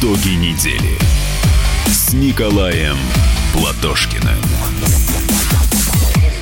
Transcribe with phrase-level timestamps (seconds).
[0.00, 0.96] Итоги недели
[1.86, 2.94] с Николаем
[3.52, 4.36] Платошкиным.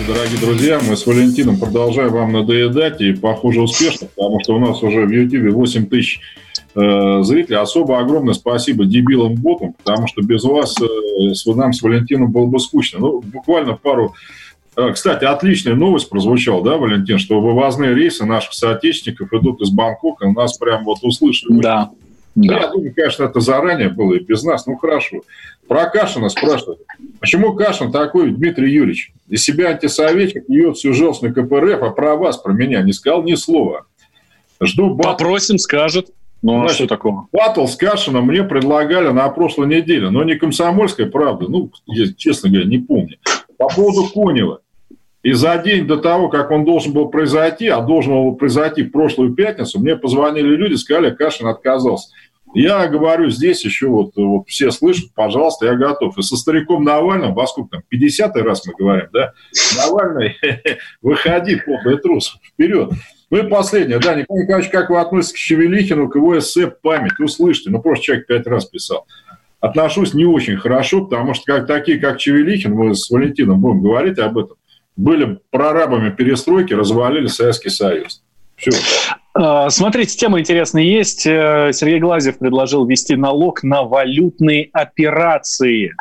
[0.07, 4.83] Дорогие друзья, мы с Валентином продолжаем вам надоедать, и, похоже, успешно, потому что у нас
[4.83, 6.21] уже в YouTube 8 тысяч
[6.75, 7.57] э, зрителей.
[7.57, 12.59] Особо огромное спасибо дебилам-ботам, потому что без вас э, с, нам с Валентином было бы
[12.61, 12.99] скучно.
[12.99, 14.15] Ну, буквально пару
[14.77, 20.29] э, кстати, отличная новость прозвучала, да, Валентин, что вывозные рейсы наших соотечественников идут из Бангкока,
[20.29, 21.59] нас прям вот услышали.
[21.59, 21.91] Да.
[22.37, 22.61] Да.
[22.61, 24.67] Я думаю, конечно, это заранее было и без нас.
[24.67, 25.23] Ну, хорошо.
[25.67, 26.81] Про Кашина спрашивают.
[27.19, 29.13] Почему Кашин такой, Дмитрий Юрьевич?
[29.29, 33.23] Из себя антисоветчик, льет всю желчь на КПРФ, а про вас, про меня не сказал
[33.23, 33.87] ни слова.
[34.61, 35.19] Жду бат...
[35.19, 36.11] Попросим, скажет.
[36.43, 37.29] Ну, Значит, а что такого?
[37.33, 41.47] Батл с Кашином мне предлагали на прошлой неделе, но не комсомольская правда.
[41.49, 43.17] Ну, я, честно говоря, не помню.
[43.57, 44.61] По поводу Конева.
[45.27, 48.93] И за день до того, как он должен был произойти, а должен был произойти в
[48.93, 52.11] прошлую пятницу, мне позвонили люди, сказали, Кашин отказался.
[52.55, 56.17] Я говорю, здесь еще вот, вот все слышат, пожалуйста, я готов.
[56.17, 59.33] И со стариком Навальным, во сколько там, 50 раз мы говорим, да?
[59.77, 60.37] Навальный,
[61.03, 62.93] выходи, подлый трус, вперед.
[63.29, 67.19] Ну и последнее, да, Николай Николаевич, как вы относитесь к Щевелихину, к его эссе «Память»?
[67.19, 69.09] Услышьте, ну просто человек пять раз писал.
[69.59, 74.21] Отношусь не очень хорошо, потому что как, такие, как Чевелихин, мы с Валентином будем говорить
[74.21, 74.57] об этом,
[74.97, 78.23] были прорабами перестройки, развалили Советский Союз.
[78.57, 78.71] Все.
[79.35, 81.27] А, смотрите, тема интересная есть.
[81.27, 85.93] Э, Сергей Глазев предложил ввести налог на валютные операции.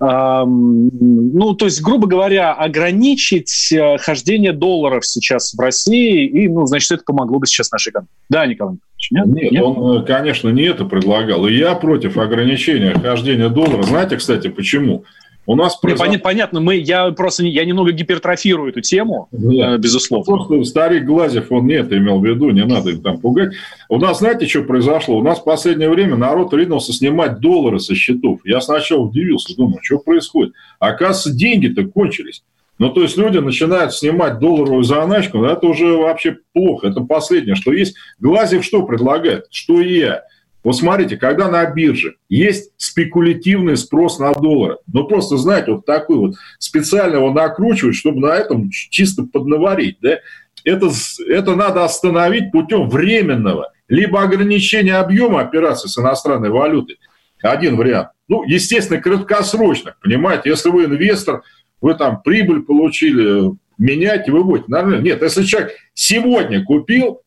[0.00, 6.92] Ну, то есть, грубо говоря, ограничить э, хождение долларов сейчас в России, и, ну, значит,
[6.92, 8.12] это помогло бы сейчас нашей экономике.
[8.30, 9.10] Да, Николай Николаевич?
[9.10, 11.46] Нет, нет, нет, он, э, конечно, не это предлагал.
[11.46, 13.82] И я против ограничения хождения доллара.
[13.82, 15.04] Знаете, кстати, почему?
[15.48, 16.18] У нас произошло...
[16.22, 19.76] Понятно, мы, я просто я немного гипертрофирую эту тему, да.
[19.76, 20.26] Э, безусловно.
[20.26, 23.54] Просто старик Глазев, он не это имел в виду, не надо их там пугать.
[23.88, 25.16] У нас, знаете, что произошло?
[25.16, 28.40] У нас в последнее время народ ринулся снимать доллары со счетов.
[28.44, 30.52] Я сначала удивился, думаю, что происходит?
[30.80, 32.42] Оказывается, деньги-то кончились.
[32.78, 36.88] Ну, то есть люди начинают снимать долларовую заначку, это уже вообще плохо.
[36.88, 37.96] Это последнее, что есть.
[38.20, 39.46] Глазев что предлагает?
[39.50, 40.24] Что и я.
[40.64, 46.18] Вот смотрите, когда на бирже есть спекулятивный спрос на доллар, ну просто, знаете, вот такой
[46.18, 50.18] вот специально его накручивать, чтобы на этом чисто поднаварить, да,
[50.64, 50.90] это,
[51.28, 56.98] это надо остановить путем временного, либо ограничения объема операций с иностранной валютой.
[57.40, 58.08] Один вариант.
[58.26, 61.42] Ну, естественно, краткосрочно, понимаете, если вы инвестор,
[61.80, 64.66] вы там прибыль получили, меняйте, выводите.
[64.68, 65.02] Нормально.
[65.02, 67.22] Нет, если человек сегодня купил,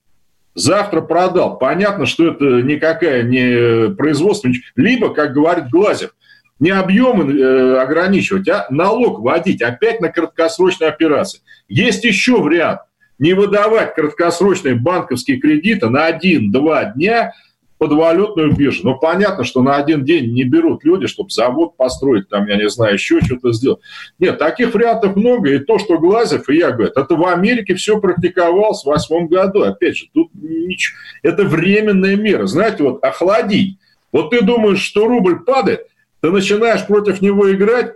[0.55, 1.57] завтра продал.
[1.57, 4.49] Понятно, что это никакая не производство.
[4.75, 6.11] Либо, как говорит Глазев,
[6.59, 11.41] не объемы э, ограничивать, а налог вводить опять на краткосрочные операции.
[11.67, 12.81] Есть еще вариант.
[13.17, 17.33] Не выдавать краткосрочные банковские кредиты на 1-2 дня–
[17.81, 18.81] под валютную биржу.
[18.83, 22.69] Но понятно, что на один день не берут люди, чтобы завод построить, там, я не
[22.69, 23.79] знаю, еще что-то сделать.
[24.19, 25.49] Нет, таких вариантов много.
[25.49, 29.63] И то, что Глазев и я говорят, это в Америке все практиковалось в восьмом году.
[29.63, 30.95] Опять же, тут ничего.
[31.23, 32.45] Это временная мера.
[32.45, 33.79] Знаете, вот охладить.
[34.11, 35.87] Вот ты думаешь, что рубль падает,
[36.19, 37.93] ты начинаешь против него играть,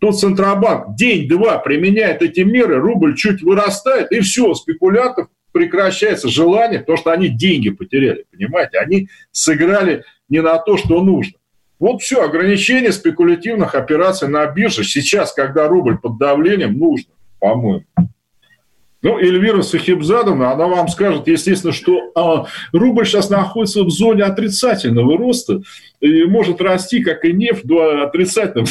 [0.00, 6.98] Тут Центробанк день-два применяет эти меры, рубль чуть вырастает, и все, спекулянтов прекращается желание, потому
[6.98, 8.78] что они деньги потеряли, понимаете?
[8.78, 11.38] Они сыграли не на то, что нужно.
[11.78, 17.84] Вот все, ограничение спекулятивных операций на бирже сейчас, когда рубль под давлением, нужно, по-моему.
[19.00, 25.16] Ну, Эльвира Сахибзадовна, она вам скажет, естественно, что а, рубль сейчас находится в зоне отрицательного
[25.16, 25.62] роста
[26.00, 28.68] и может расти, как и нефть, до отрицательного.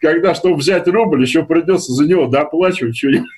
[0.00, 3.28] Когда, чтобы взять рубль, еще придется за него доплачивать что-нибудь.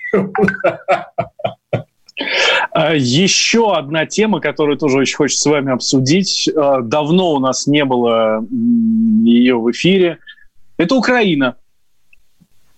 [2.94, 6.48] Еще одна тема, которую тоже очень хочется с вами обсудить.
[6.54, 8.46] А, давно у нас не было
[9.24, 10.18] ее в эфире.
[10.78, 11.56] Это Украина.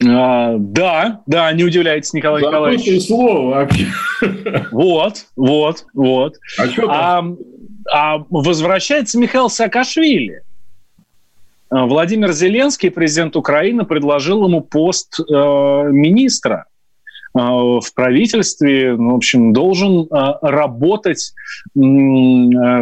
[0.06, 3.06] А, да, да, не удивляйтесь, Николай да, Николаевич.
[3.06, 3.87] слово вообще.
[4.70, 6.37] Вот, вот, вот.
[6.58, 7.37] А что там?
[7.90, 10.43] А, а возвращается Михаил Саакашвили.
[11.70, 16.67] Владимир Зеленский, президент Украины, предложил ему пост э, министра
[17.38, 21.32] в правительстве, ну, в общем, должен а, работать
[21.76, 21.79] а,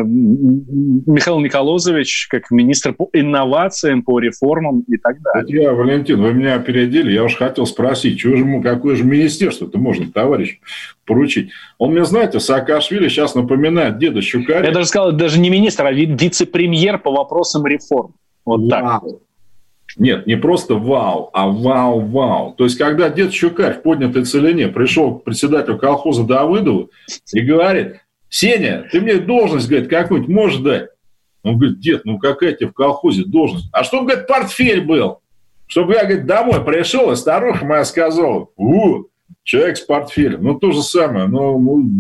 [0.06, 5.62] Михаил Николозович как министр по инновациям, по реформам и так далее.
[5.62, 7.12] Я, Валентин, вы меня опередили.
[7.12, 10.58] Я уж хотел спросить, что же, какое же министерство-то можно, товарищ,
[11.05, 11.50] поручить?
[11.79, 14.64] Он мне, знаете, Саакашвили сейчас напоминает деда Щукаря.
[14.67, 18.14] Я даже сказал, даже не министр, а вице-премьер по вопросам реформ.
[18.44, 19.03] Вот так.
[19.96, 22.52] Нет, не просто вау, а вау-вау.
[22.52, 26.90] То есть, когда дед Щукарь в поднятой целине пришел к председателю колхоза Давыдову
[27.32, 30.90] и говорит, Сеня, ты мне должность, говорит, какую-нибудь можешь дать?
[31.43, 33.69] Он говорит, дед, ну какая тебе в колхозе должность?
[33.72, 35.20] А чтобы, говорит, портфель был.
[35.66, 39.04] Чтобы я, говорит, домой пришел, и старуха моя сказала, у,
[39.44, 40.44] человек с портфелем.
[40.44, 41.26] Ну, то же самое.
[41.26, 41.90] Ну, ну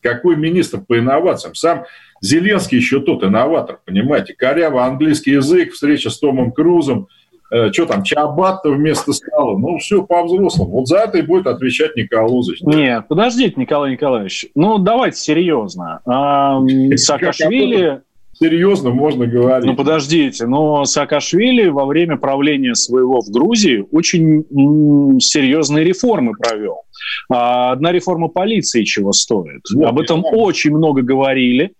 [0.00, 1.54] какой министр по инновациям?
[1.54, 1.84] Сам
[2.24, 4.32] Зеленский еще тот инноватор, понимаете?
[4.32, 7.08] Коряво английский язык, встреча с Томом Крузом,
[7.52, 9.58] э, что там, Чабатта вместо стала.
[9.58, 10.70] Ну, все по-взрослому.
[10.70, 12.60] Вот за это и будет отвечать Николай Лозович.
[12.62, 12.72] Да?
[12.72, 14.46] Нет, подождите, Николай Николаевич.
[14.54, 16.00] Ну, давайте серьезно.
[16.06, 16.60] А,
[16.96, 18.00] Саакашвили
[18.32, 19.66] серьезно можно говорить.
[19.66, 26.84] Ну, подождите, но Саакашвили во время правления своего в Грузии очень серьезные реформы провел.
[27.30, 29.60] А, одна реформа полиции чего стоит.
[29.74, 31.72] Вот, Об этом очень много говорили.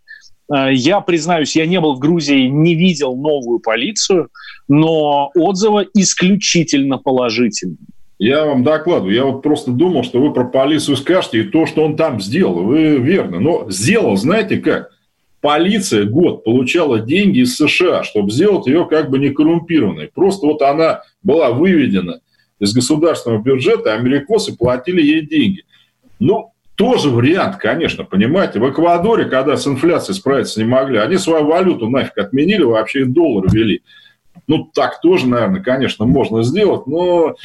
[0.49, 4.29] А, я признаюсь, я не был в Грузии, не видел новую полицию,
[4.69, 7.79] но отзывы исключительно положительные.
[8.19, 9.15] Я вам докладываю.
[9.15, 12.63] Я вот просто думал, что вы про полицию скажете, и то, что он там сделал,
[12.63, 13.41] вы верно.
[13.41, 14.95] Но сделал, знаете как?
[15.45, 20.09] полиция год получала деньги из США, чтобы сделать ее как бы не коррумпированной.
[20.09, 22.21] Просто вот она была выведена
[22.59, 25.65] из государственного бюджета, америкосы платили ей деньги.
[26.19, 28.59] Ну, тоже вариант, конечно, понимаете.
[28.59, 33.05] В Эквадоре, когда с инфляцией справиться не могли, они свою валюту нафиг отменили, вообще и
[33.05, 33.83] доллар ввели.
[34.47, 37.37] Ну, так тоже, наверное, конечно, можно сделать, но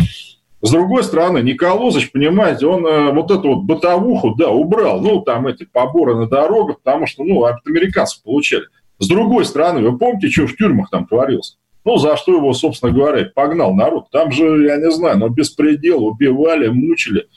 [0.62, 5.48] с другой стороны, Николозович, понимаете, он э, вот эту вот бытовуху, да, убрал, ну, там
[5.48, 8.66] эти поборы на дорогах, потому что, ну, от американцев получали.
[8.98, 11.58] С другой стороны, вы помните, что в тюрьмах там творилось?
[11.86, 14.10] Ну, за что его, собственно говоря, погнал народ.
[14.12, 17.28] Там же, я не знаю, но беспредел, убивали, мучили.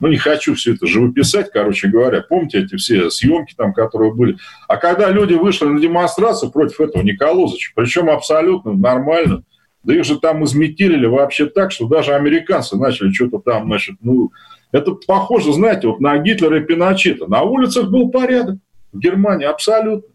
[0.00, 2.22] Ну, не хочу все это живописать, короче говоря.
[2.22, 4.38] Помните эти все съемки там, которые были?
[4.66, 9.44] А когда люди вышли на демонстрацию против этого Николозовича, причем абсолютно нормально,
[9.82, 14.32] да их же там изметилили вообще так, что даже американцы начали что-то там, значит, ну,
[14.72, 17.26] это похоже, знаете, вот на Гитлера и Пиночета.
[17.26, 18.56] На улицах был порядок
[18.92, 20.08] в Германии абсолютно.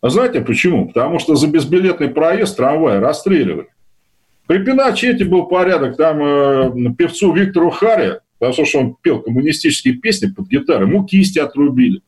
[0.00, 0.86] А знаете почему?
[0.88, 3.68] Потому что за безбилетный проезд трамвая расстреливали.
[4.46, 10.26] При Пиночете был порядок, там э, певцу Виктору Харе, потому что он пел коммунистические песни
[10.28, 12.02] под гитару, ему кисти отрубили.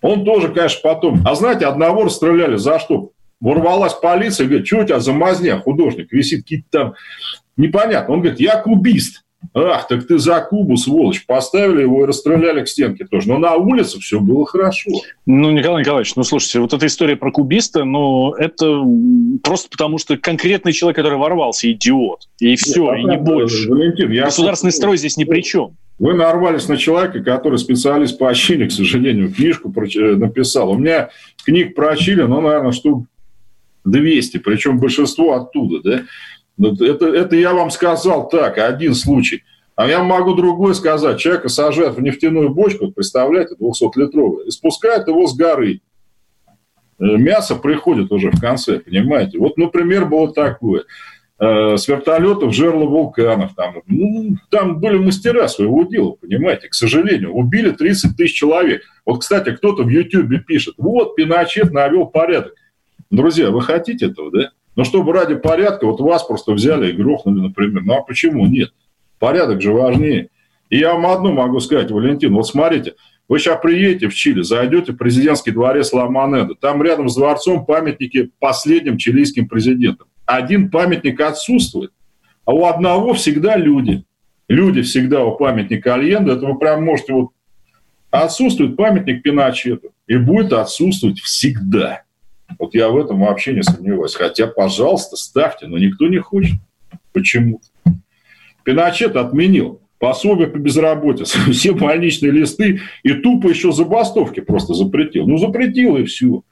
[0.00, 1.22] Он тоже, конечно, потом...
[1.24, 3.12] А знаете, одного расстреляли за что?
[3.40, 6.94] Ворвалась полиция, говорит, что у тебя за мазня, художник, висит какие-то там...
[7.56, 8.14] Непонятно.
[8.14, 9.24] Он говорит, я кубист.
[9.54, 11.26] Ах, так ты за Кубу, сволочь.
[11.26, 13.28] Поставили его и расстреляли к стенке тоже.
[13.28, 14.90] Но на улице все было хорошо.
[15.26, 18.82] Ну, Николай Николаевич, ну, слушайте, вот эта история про кубиста, ну, это
[19.42, 22.28] просто потому, что конкретный человек, который ворвался, идиот.
[22.38, 23.68] И все, Нет, и не больше.
[23.68, 25.76] Валентин, я Государственный строй здесь ни при чем.
[25.98, 30.70] Вы нарвались на человека, который специалист по Чили, к сожалению, книжку э, написал.
[30.70, 31.10] У меня
[31.44, 33.06] книг про Чили, ну, наверное, штук
[33.84, 36.02] 200, причем большинство оттуда, да.
[36.60, 39.42] Это, это я вам сказал так, один случай.
[39.74, 41.18] А я могу другой сказать.
[41.18, 45.80] Человека сажают в нефтяную бочку, представляете, 200-литровую, и спускают его с горы.
[46.98, 49.38] Э, мясо приходит уже в конце, понимаете.
[49.38, 50.84] Вот, например, было такое.
[51.38, 53.54] Э, с вертолетов жерло вулканов.
[53.56, 56.68] Там, ну, там были мастера своего дела, понимаете.
[56.68, 58.82] К сожалению, убили 30 тысяч человек.
[59.06, 62.54] Вот, кстати, кто-то в Ютьюбе пишет, вот, Пиночет навел порядок.
[63.10, 64.50] Друзья, вы хотите этого, да?
[64.76, 67.82] Но чтобы ради порядка, вот вас просто взяли и грохнули, например.
[67.84, 68.72] Ну а почему нет?
[69.18, 70.28] Порядок же важнее.
[70.70, 72.94] И я вам одно могу сказать, Валентин, вот смотрите,
[73.28, 78.30] вы сейчас приедете в Чили, зайдете в президентский дворец Ла-Монеда, там рядом с дворцом памятники
[78.38, 80.08] последним чилийским президентам.
[80.24, 81.92] Один памятник отсутствует,
[82.44, 84.04] а у одного всегда люди.
[84.48, 87.30] Люди всегда у памятника Альенда, это вы прям можете вот...
[88.10, 92.02] Отсутствует памятник Пиночету и будет отсутствовать всегда.
[92.58, 94.14] Вот я в этом вообще не сомневаюсь.
[94.14, 96.56] Хотя, пожалуйста, ставьте, но никто не хочет.
[97.12, 97.60] Почему?
[98.64, 105.28] Пиночет отменил пособие по безработице, все больничные листы и тупо еще забастовки просто запретил.
[105.28, 106.42] Ну, запретил и все.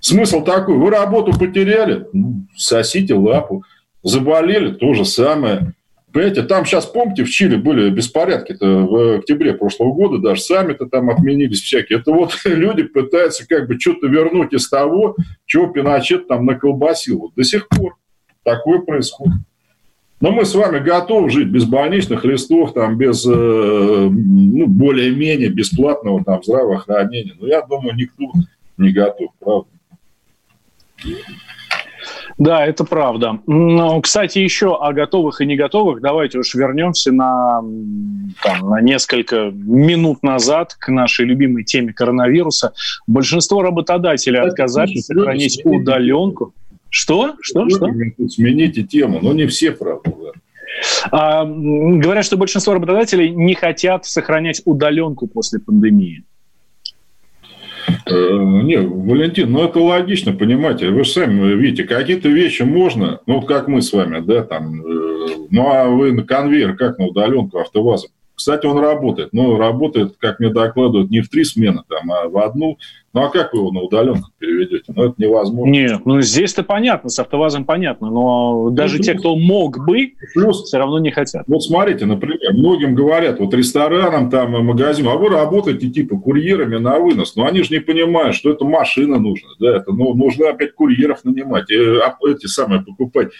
[0.00, 3.64] Смысл такой, вы работу потеряли, ну, сосите лапу.
[4.02, 5.74] Заболели, то же самое.
[6.12, 11.08] Понимаете, там сейчас, помните, в Чили были беспорядки-то в октябре прошлого года, даже сами-то там
[11.08, 12.00] отменились всякие.
[12.00, 17.20] Это вот люди пытаются как бы что-то вернуть из того, чего Пиночет там наколбасил.
[17.20, 17.96] Вот до сих пор
[18.42, 19.34] такое происходит.
[20.20, 26.22] Но мы с вами готовы жить без больничных листов, там, без э, ну, более-менее бесплатного
[26.24, 27.34] там, здравоохранения.
[27.38, 28.30] Но я думаю, никто
[28.76, 29.68] не готов, правда.
[32.38, 33.40] Да, это правда.
[33.46, 36.00] Но, кстати, еще о готовых и не готовых.
[36.00, 37.62] Давайте уж вернемся на,
[38.42, 42.72] там, на несколько минут назад к нашей любимой теме коронавируса.
[43.06, 46.54] Большинство работодателей отказались сохранить удаленку.
[46.88, 47.34] Что?
[47.40, 47.68] Что?
[47.68, 47.86] Что?
[48.28, 50.12] Смените тему, но не все, правда.
[51.10, 56.24] А, говорят, что большинство работодателей не хотят сохранять удаленку после пандемии.
[58.06, 60.90] Э, не, Валентин, ну это логично, понимаете.
[60.90, 64.80] Вы же сами видите, какие-то вещи можно, ну вот как мы с вами, да, там,
[64.80, 68.08] э, ну а вы на конвейер, как на удаленку автоваза
[68.40, 72.38] кстати, он работает, но работает, как мне докладывают, не в три смены, там, а в
[72.38, 72.78] одну.
[73.12, 74.94] Ну, а как вы его на удаленку переведете?
[74.96, 75.70] Ну, это невозможно.
[75.70, 80.62] Нет, ну, здесь-то понятно, с автовазом понятно, но даже ну, те, кто мог бы, плюс,
[80.62, 81.44] все равно не хотят.
[81.48, 86.98] Вот смотрите, например, многим говорят, вот ресторанам, там, магазинам, а вы работаете типа курьерами на
[86.98, 90.72] вынос, но они же не понимают, что это машина нужна, да, это, ну, нужно опять
[90.72, 93.32] курьеров нанимать, и, а, эти самые покупать.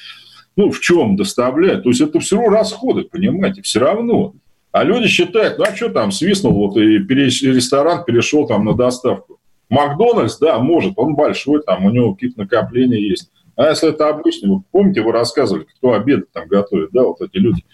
[0.56, 1.84] Ну, в чем доставлять?
[1.84, 4.34] То есть это все равно расходы, понимаете, все равно.
[4.72, 9.38] А люди считают, ну а что там, свистнул, вот и ресторан перешел там на доставку.
[9.68, 13.30] Макдональдс, да, может, он большой, там у него какие-то накопления есть.
[13.56, 17.36] А если это обычный, вот помните, вы рассказывали, кто обед там готовит, да, вот эти
[17.36, 17.64] люди.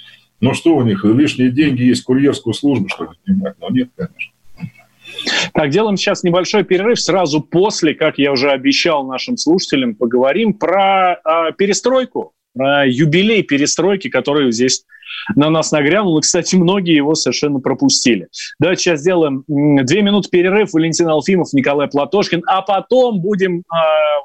[0.40, 3.54] Ну что у них, лишние деньги есть, курьерскую службу, что ли, снимать?
[3.60, 4.32] Но нет, конечно.
[5.54, 7.00] Так, делаем сейчас небольшой перерыв.
[7.00, 14.08] Сразу после, как я уже обещал нашим слушателям, поговорим про э, перестройку, про юбилей перестройки,
[14.08, 14.84] который здесь
[15.34, 16.18] на нас нагрянул.
[16.18, 18.28] И, кстати, многие его совершенно пропустили.
[18.58, 20.72] Давайте сейчас сделаем две минуты перерыв.
[20.72, 22.42] Валентин Алфимов, Николай Платошкин.
[22.46, 23.62] А потом будем э,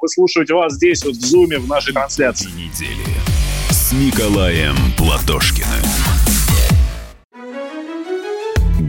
[0.00, 2.48] выслушивать вас здесь, вот в Зуме, в нашей трансляции.
[2.50, 3.12] Недели
[3.70, 5.68] с Николаем Платошкиным.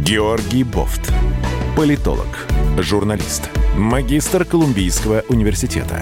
[0.03, 1.11] Георгий Бофт.
[1.75, 2.47] Политолог,
[2.77, 6.01] журналист, магистр Колумбийского университета,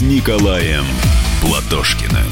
[0.00, 0.84] Николаем
[1.42, 2.22] Платошкиным.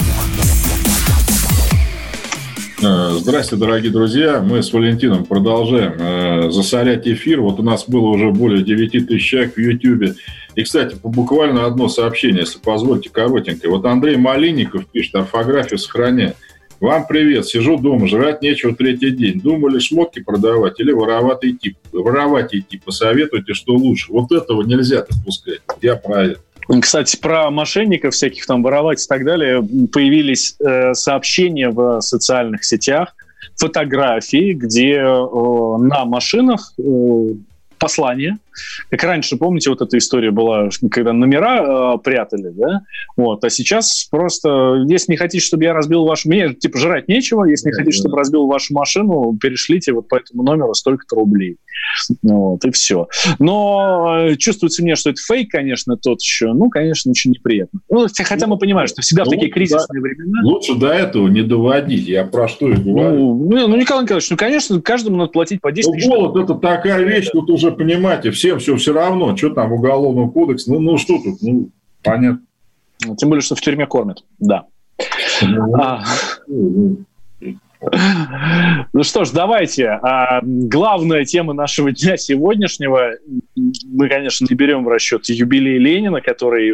[2.81, 4.41] Э, здравствуйте, дорогие друзья.
[4.41, 7.41] Мы с Валентином продолжаем э, засорять эфир.
[7.41, 10.17] Вот у нас было уже более 9 тысяч человек в YouTube.
[10.55, 13.73] И, кстати, буквально одно сообщение, если позволите, коротенькое.
[13.73, 16.37] Вот Андрей Малинников пишет, орфографию сохраняя.
[16.79, 19.41] Вам привет, сижу дома, жрать нечего третий день.
[19.41, 21.77] Думали шмотки продавать или воровать идти?
[21.91, 24.13] Воровать идти, посоветуйте, что лучше.
[24.13, 25.63] Вот этого нельзя допускать.
[25.83, 26.46] Я про это.
[26.81, 33.15] Кстати, про мошенников всяких там воровать и так далее появились э, сообщения в социальных сетях,
[33.57, 36.83] фотографии, где э, на машинах э,
[37.79, 38.39] послания
[38.91, 42.83] как раньше, помните, вот эта история была, когда номера э, прятали, да?
[43.17, 46.29] Вот, а сейчас просто, если не хотите, чтобы я разбил вашу...
[46.29, 48.03] Мне, типа, жрать нечего, если не да, хотите, да.
[48.03, 51.59] чтобы разбил вашу машину, перешлите вот по этому номеру столько-то рублей.
[52.23, 53.09] Вот, и все.
[53.39, 56.53] Но э, чувствуется мне, что это фейк, конечно, тот еще.
[56.53, 57.81] Ну, конечно, очень неприятно.
[57.91, 60.09] Ну, хотя мы понимаем, что всегда ну, в такие кризисные да.
[60.09, 60.41] времена...
[60.45, 62.07] Лучше до этого не доводить.
[62.07, 63.35] Я про что и говорю.
[63.35, 66.09] Ну, ну, ну Николай Николаевич, ну, конечно, каждому надо платить по 10 ну, тысяч.
[66.09, 69.37] Голод– это такая вещь, тут уже, понимаете, все всем все все равно.
[69.37, 70.67] Что там, уголовный кодекс?
[70.67, 71.43] Ну, ну что тут?
[71.43, 71.71] Ну,
[72.03, 72.43] понятно.
[73.17, 74.25] Тем более, что в тюрьме кормят.
[74.39, 74.67] Да.
[75.43, 76.05] Ну, а...
[78.93, 79.89] Ну что ж, давайте.
[79.89, 83.13] А, главная тема нашего дня сегодняшнего.
[83.55, 86.73] Мы, конечно, не берем в расчет юбилей Ленина, который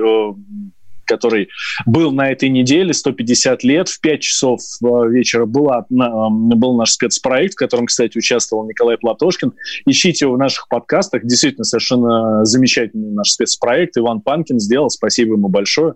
[1.12, 1.48] который
[1.84, 7.54] был на этой неделе, 150 лет, в 5 часов э, вечера была, был наш спецпроект,
[7.54, 9.52] в котором, кстати, участвовал Николай Платошкин.
[9.86, 11.24] Ищите его в наших подкастах.
[11.24, 13.98] Действительно, совершенно замечательный наш спецпроект.
[13.98, 14.88] Иван Панкин сделал.
[14.88, 15.94] Спасибо ему большое.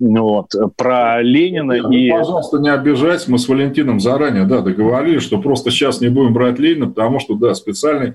[0.00, 0.52] Вот.
[0.76, 2.10] Про Ленина ну, и...
[2.10, 3.28] Пожалуйста, не обижайтесь.
[3.28, 7.34] Мы с Валентином заранее да, договорились, что просто сейчас не будем брать Ленина, потому что,
[7.34, 8.14] да, специальный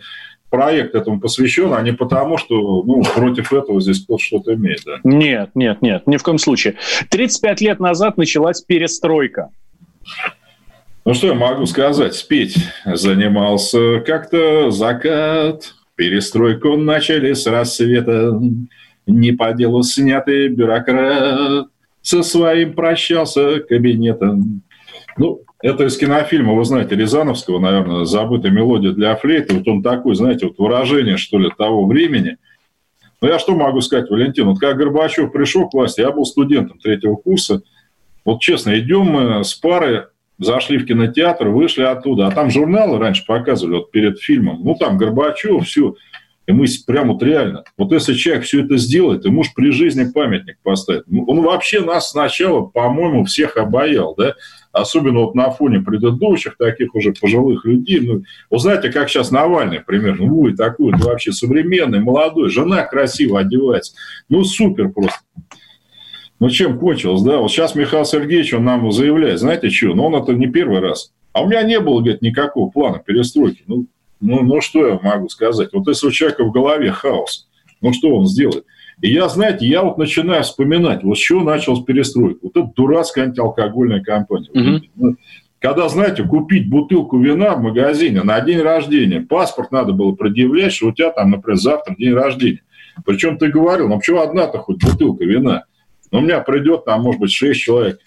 [0.51, 4.81] проект этому посвящен, а не потому, что ну, против этого здесь кто-то что-то имеет.
[4.85, 4.99] Да?
[5.03, 6.75] Нет, нет, нет, ни в коем случае.
[7.09, 9.49] 35 лет назад началась перестройка.
[11.05, 12.13] Ну что я могу сказать?
[12.13, 15.73] Спеть занимался как-то закат.
[15.95, 18.39] Перестройку начали с рассвета.
[19.07, 21.67] Не по делу снятый бюрократ
[22.01, 24.63] со своим прощался кабинетом.
[25.17, 29.55] Ну, это из кинофильма, вы знаете, Рязановского, наверное, «Забытая мелодия для флейты».
[29.55, 32.37] Вот он такой, знаете, вот выражение, что ли, того времени.
[33.21, 34.47] Ну, я что могу сказать, Валентин?
[34.47, 37.61] Вот как Горбачев пришел к власти, я был студентом третьего курса.
[38.25, 40.07] Вот честно, идем мы с пары,
[40.39, 42.27] зашли в кинотеатр, вышли оттуда.
[42.27, 44.61] А там журналы раньше показывали вот перед фильмом.
[44.63, 45.95] Ну, там Горбачев, все.
[46.47, 50.11] И мы прям вот реально, вот если человек все это сделает, ты можешь при жизни
[50.11, 51.03] памятник поставить.
[51.05, 54.33] Ну, он вообще нас сначала, по-моему, всех обаял, да?
[54.71, 57.99] Особенно вот на фоне предыдущих таких уже пожилых людей.
[58.01, 62.83] Ну, вы знаете, как сейчас Навальный примерно, ну, вы такой, ну, вообще современный, молодой, жена
[62.83, 63.93] красиво одевается.
[64.29, 65.19] Ну, супер просто.
[66.39, 67.37] Ну, чем кончилось, да?
[67.37, 71.11] Вот сейчас Михаил Сергеевич, он нам заявляет, знаете что, ну, он это не первый раз.
[71.33, 73.63] А у меня не было, говорит, никакого плана перестройки.
[73.67, 73.85] Ну,
[74.19, 75.69] ну, ну что я могу сказать?
[75.73, 77.47] Вот если у человека в голове хаос,
[77.81, 78.65] ну, что он сделает?
[79.01, 82.39] И я, знаете, я вот начинаю вспоминать, вот с чего началась перестройка.
[82.43, 84.49] Вот это дурацкая антиалкогольная компания.
[84.53, 85.15] Mm-hmm.
[85.59, 90.87] Когда, знаете, купить бутылку вина в магазине на день рождения, паспорт надо было предъявлять, что
[90.87, 92.61] у тебя там, например, завтра день рождения.
[93.05, 95.65] Причем ты говорил, ну почему одна-то хоть бутылка вина?
[96.11, 97.99] Ну, у меня придет там, может быть, шесть человек.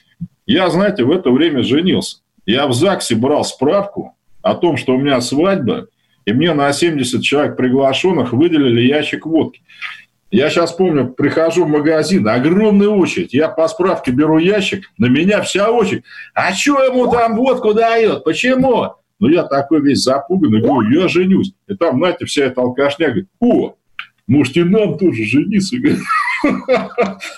[0.46, 2.18] Я, знаете, в это время женился.
[2.46, 5.86] Я в ЗАГСе брал справку о том, что у меня свадьба,
[6.26, 9.62] и мне на 70 человек приглашенных выделили ящик водки.
[10.34, 13.32] Я сейчас помню, прихожу в магазин, огромная очередь.
[13.32, 16.02] Я по справке беру ящик, на меня вся очередь.
[16.34, 18.24] А что ему там водку дает?
[18.24, 18.94] Почему?
[19.20, 21.52] Ну, я такой весь запуганный, говорю, я женюсь.
[21.68, 23.76] И там, знаете, вся эта алкашня говорит, о,
[24.26, 25.76] может, и нам тоже жениться?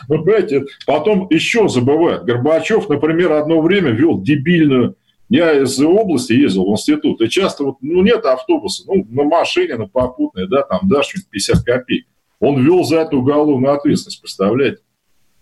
[0.08, 2.24] Вы понимаете, потом еще забывают.
[2.24, 4.96] Горбачев, например, одно время вел дебильную
[5.28, 9.76] я из области ездил в институт, и часто вот, ну, нет автобуса, ну, на машине,
[9.76, 12.06] на попутной, да, там дашь 50 копеек.
[12.40, 14.82] Он вел за эту уголовную ответственность, представляете?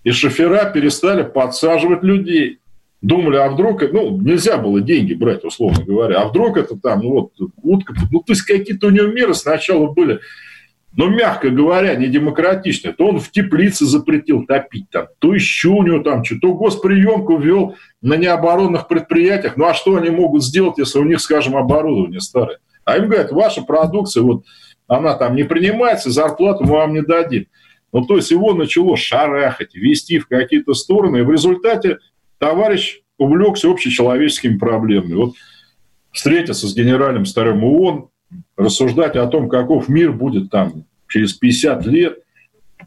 [0.04, 2.58] И шофера перестали подсаживать людей.
[3.00, 7.10] Думали, а вдруг, ну, нельзя было деньги брать, условно говоря, а вдруг это там, ну,
[7.10, 7.32] вот,
[7.62, 10.20] утка, ну, то есть какие-то у него меры сначала были,
[10.96, 12.94] ну, мягко говоря, не демократичные.
[12.94, 17.36] То он в теплице запретил топить там, то еще у него там что, то госприемку
[17.36, 19.56] ввел на необоронных предприятиях.
[19.56, 22.58] Ну, а что они могут сделать, если у них, скажем, оборудование старое?
[22.84, 24.44] А им говорят, ваша продукция, вот
[24.86, 27.46] она там не принимается, зарплату мы вам не дадим.
[27.92, 31.98] Ну, то есть его начало шарахать, вести в какие-то стороны, и в результате
[32.38, 35.14] товарищ увлекся общечеловеческими проблемами.
[35.14, 35.34] Вот
[36.10, 38.08] встретиться с генеральным старым ООН,
[38.56, 42.18] рассуждать о том, каков мир будет там через 50 лет,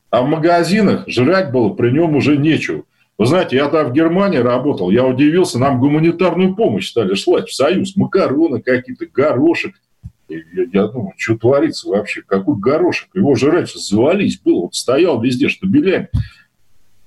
[0.10, 2.84] а в магазинах жрать было при нем уже нечего.
[3.18, 7.56] Вы знаете, я там в Германии работал, я удивился, нам гуманитарную помощь стали слать в
[7.56, 9.74] Союз, макароны какие-то, горошек–
[10.30, 12.22] я, я думаю, что творится вообще?
[12.26, 13.10] Какой горошек?
[13.14, 14.64] Его же раньше завались было.
[14.64, 16.10] Вот стоял везде штабелями.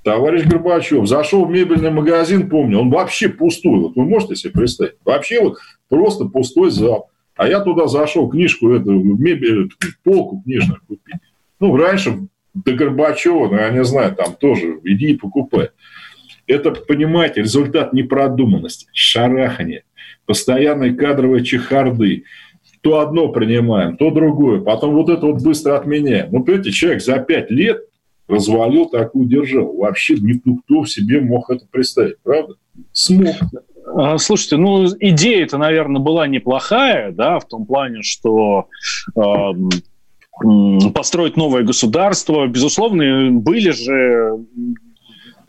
[0.03, 3.81] Товарищ Горбачев зашел в мебельный магазин, помню, он вообще пустой.
[3.81, 4.95] Вот вы можете себе представить?
[5.05, 7.11] Вообще вот просто пустой зал.
[7.37, 9.71] А я туда зашел книжку, эту, мебель,
[10.03, 11.17] полку книжную купить.
[11.59, 15.71] Ну, раньше до Горбачева, ну, я не знаю, там тоже иди и покупай.
[16.47, 19.85] Это, понимаете, результат непродуманности, шарахания,
[20.27, 22.25] постоянной кадровой чехарды,
[22.81, 26.29] то одно принимаем, то другое, потом вот это вот быстро отменяем.
[26.33, 27.83] Ну, понимаете, человек за пять лет
[28.27, 29.79] развалил такую державу.
[29.79, 32.55] Вообще никто в себе мог это представить, правда?
[32.93, 33.35] Смог.
[33.95, 38.67] А, слушайте, ну идея-то, наверное, была неплохая, да, в том плане, что
[39.17, 39.21] э,
[40.95, 44.39] построить новое государство, безусловно, были же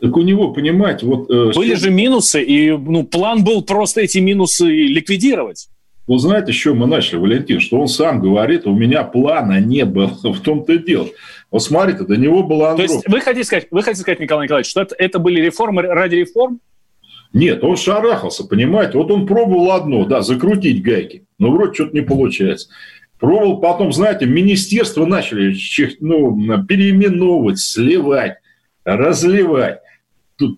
[0.00, 1.30] так у него, понимаете, вот...
[1.30, 1.84] Э, Были что...
[1.84, 5.68] же минусы, и ну, план был просто эти минусы ликвидировать.
[6.06, 7.60] Вот знаете, с чего мы начали, Валентин?
[7.60, 11.08] Что он сам говорит, у меня плана не было, в том-то и дело.
[11.50, 12.86] Вот смотрите, до него был Андропов.
[12.86, 15.82] То есть вы хотите сказать, вы хотите сказать, Николай Николаевич, что это, это были реформы
[15.82, 16.60] ради реформ?
[17.32, 18.98] Нет, он шарахался, понимаете?
[18.98, 22.68] Вот он пробовал одно, да, закрутить гайки, но вроде что-то не получается.
[23.18, 25.56] Пробовал потом, знаете, министерство начали
[26.00, 28.38] ну, переименовывать, сливать,
[28.84, 29.78] разливать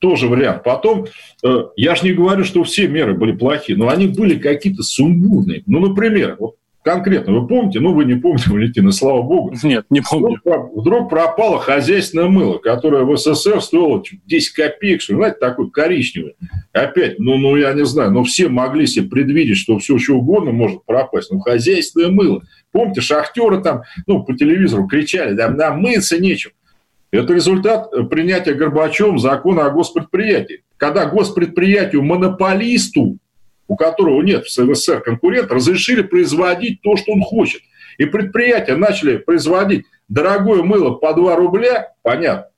[0.00, 0.62] тоже вариант.
[0.62, 1.06] Потом,
[1.44, 5.62] э, я же не говорю, что все меры были плохие, но они были какие-то сумбурные.
[5.66, 9.54] Ну, например, вот конкретно, вы помните, ну, вы не помните, Валентина, слава богу.
[9.62, 10.38] Нет, не помню.
[10.44, 16.34] Вдруг, вдруг пропало хозяйственное мыло, которое в СССР стоило 10 копеек, что, знаете, такое коричневое.
[16.72, 20.52] Опять, ну, ну, я не знаю, но все могли себе предвидеть, что все, что угодно
[20.52, 21.32] может пропасть.
[21.32, 22.42] Ну, хозяйственное мыло.
[22.70, 26.52] Помните, шахтеры там, ну, по телевизору кричали, да, нам мыться нечем.
[27.14, 30.64] Это результат принятия Горбачевым закона о госпредприятии.
[30.76, 33.18] Когда госпредприятию монополисту,
[33.68, 37.62] у которого нет в СССР конкурент, разрешили производить то, что он хочет.
[37.98, 42.48] И предприятия начали производить дорогое мыло по 2 рубля, понятно,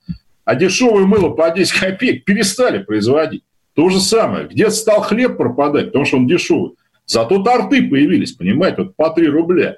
[0.43, 3.43] а дешевое мыло по 10 копеек перестали производить.
[3.75, 4.47] То же самое.
[4.47, 6.71] Где-то стал хлеб пропадать, потому что он дешевый.
[7.05, 9.75] Зато торты появились, понимаете, вот по 3 рубля.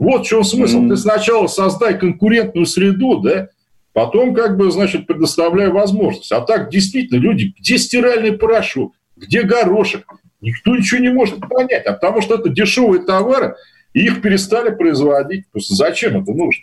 [0.00, 0.82] Вот в чем смысл.
[0.82, 0.88] Mm.
[0.88, 3.50] Ты сначала создай конкурентную среду, да,
[3.96, 6.30] Потом, как бы, значит, предоставляю возможность.
[6.30, 10.04] А так, действительно, люди, где стиральный порошок, где горошек,
[10.42, 11.86] никто ничего не может понять.
[11.86, 13.56] А потому что это дешевые товары,
[13.94, 15.46] и их перестали производить.
[15.50, 16.62] Просто зачем это нужно?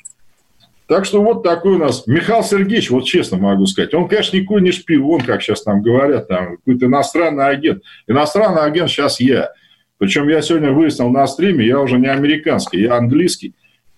[0.86, 4.62] Так что вот такой у нас Михаил Сергеевич, вот честно могу сказать, он, конечно, никакой
[4.62, 7.82] не шпион, как сейчас там говорят, там какой-то иностранный агент.
[8.06, 9.50] Иностранный агент сейчас я.
[9.98, 13.56] Причем я сегодня выяснил на стриме, я уже не американский, я английский.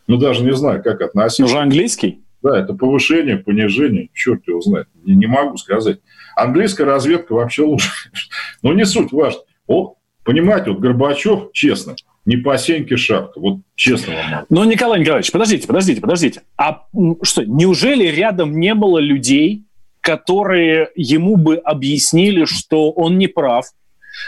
[0.08, 1.44] Ну, даже не знаю, как относиться.
[1.44, 2.22] Уже английский?
[2.46, 5.98] Да, это повышение, понижение, черт его знает, не, не могу сказать.
[6.36, 7.90] Английская разведка вообще лучше.
[8.62, 9.42] Но не суть важно.
[9.66, 13.40] О, понимаете, вот Горбачев, честно, не по сеньке шапка.
[13.40, 14.46] Вот честно вам.
[14.52, 16.44] Но, Николай Николаевич, подождите, подождите, подождите.
[16.56, 16.84] А
[17.24, 19.64] что, неужели рядом не было людей,
[20.02, 23.66] которые ему бы объяснили, что он не прав,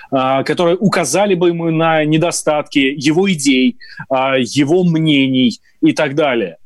[0.09, 3.77] а, которые указали бы ему на недостатки его идей,
[4.09, 6.57] а, его мнений и так далее?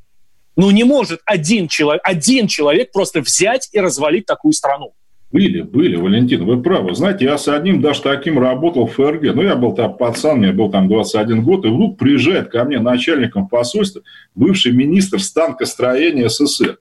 [0.56, 4.94] Ну, не может один человек, один человек просто взять и развалить такую страну.
[5.32, 6.94] Были, были, Валентин, вы правы.
[6.94, 9.34] Знаете, я с одним даже таким работал в ФРГ.
[9.34, 12.80] Ну, я был там пацан, мне был там 21 год, и вдруг приезжает ко мне
[12.80, 14.02] начальником посольства
[14.36, 16.80] бывший министр станкостроения СССР,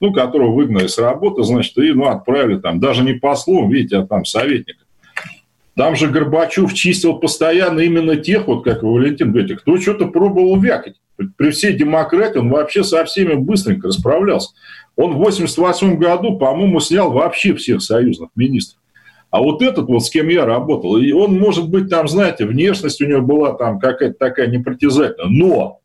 [0.00, 4.06] ну, которого выгнали с работы, значит, и, ну, отправили там, даже не послом, видите, а
[4.06, 4.86] там советником.
[5.74, 10.96] Там же Горбачев чистил постоянно именно тех, вот как Валентин говорит, кто что-то пробовал вякать.
[11.36, 14.50] При всей демократии он вообще со всеми быстренько расправлялся.
[14.96, 18.80] Он в 88 году, по-моему, снял вообще всех союзных министров.
[19.30, 23.00] А вот этот вот, с кем я работал, и он, может быть, там, знаете, внешность
[23.02, 25.80] у него была там какая-то такая непритязательная, но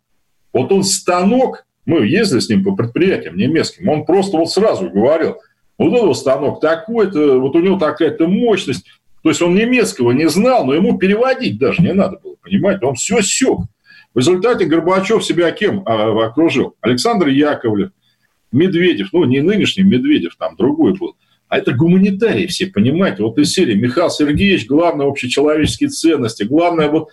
[0.54, 5.40] вот он станок, мы ездили с ним по предприятиям немецким, он просто вот сразу говорил,
[5.78, 8.86] вот этот станок такой-то, вот у него такая-то мощность,
[9.24, 12.96] то есть он немецкого не знал, но ему переводить даже не надо было, понимаете, он
[12.96, 13.60] все сек.
[14.14, 16.76] В результате Горбачев себя кем а, окружил?
[16.82, 17.92] Александр Яковлев,
[18.52, 21.16] Медведев, ну, не нынешний Медведев, там другой был,
[21.48, 27.10] а это гуманитарии все, понимаете, вот из серии Михаил Сергеевич, главное общечеловеческие ценности, главное вот,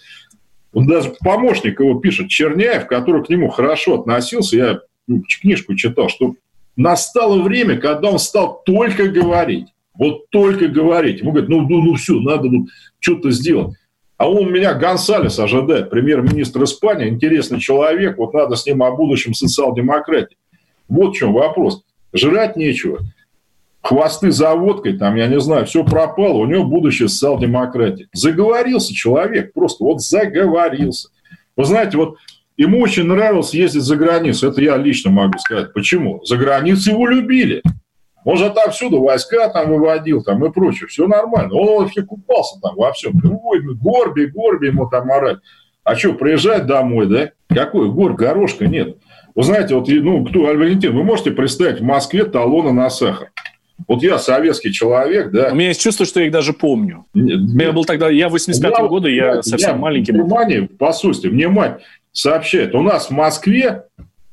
[0.72, 6.08] он даже помощник его пишет, Черняев, который к нему хорошо относился, я ну, книжку читал,
[6.08, 6.34] что
[6.76, 11.20] настало время, когда он стал только говорить, вот только говорить.
[11.20, 12.66] Ему говорят, ну, ну, ну все, надо ну,
[12.98, 13.76] что-то сделать.
[14.20, 19.33] А он меня, Гонсалес, ожидает, премьер-министр Испании, интересный человек, вот надо с ним о будущем
[19.33, 20.37] социал-демократии.
[20.90, 21.85] Вот в чем вопрос.
[22.12, 22.98] Жрать нечего.
[23.80, 28.09] Хвосты за водкой, там, я не знаю, все пропало, у него будущее социал-демократии.
[28.12, 31.09] Заговорился человек, просто вот заговорился.
[31.56, 32.18] Вы знаете, вот
[32.59, 35.72] ему очень нравилось ездить за границу, это я лично могу сказать.
[35.72, 36.22] Почему?
[36.26, 37.62] За границу его любили.
[38.24, 40.88] Он же отовсюду войска там выводил там и прочее.
[40.88, 41.54] Все нормально.
[41.54, 43.12] Он вообще купался там во всем.
[43.44, 45.38] Ой, горби, горби ему там орать.
[45.85, 47.30] А что, приезжать домой, да?
[47.48, 48.98] Какой гор, горошка нет.
[49.35, 53.30] Вы знаете, вот, ну, кто, Валентин, вы можете представить в Москве талоны на сахар?
[53.88, 55.48] Вот я советский человек, да.
[55.52, 57.06] У меня есть чувство, что я их даже помню.
[57.14, 60.24] Нет, я был тогда, я 85-го года, я совсем я, маленький был.
[60.24, 61.80] Внимание, по сути, мне мать
[62.12, 63.85] сообщает, у нас в Москве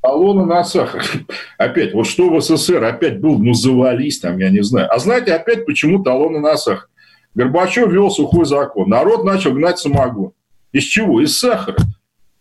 [0.08, 1.04] талоны на сахар.
[1.58, 4.88] Опять, вот что в СССР опять был, ну, завались там, я не знаю.
[4.92, 6.88] А знаете, опять почему талоны на сахар?
[7.36, 8.90] Горбачев вел сухой закон.
[8.90, 10.32] Народ начал гнать самогон.
[10.72, 11.22] Из чего?
[11.22, 11.78] Из сахара.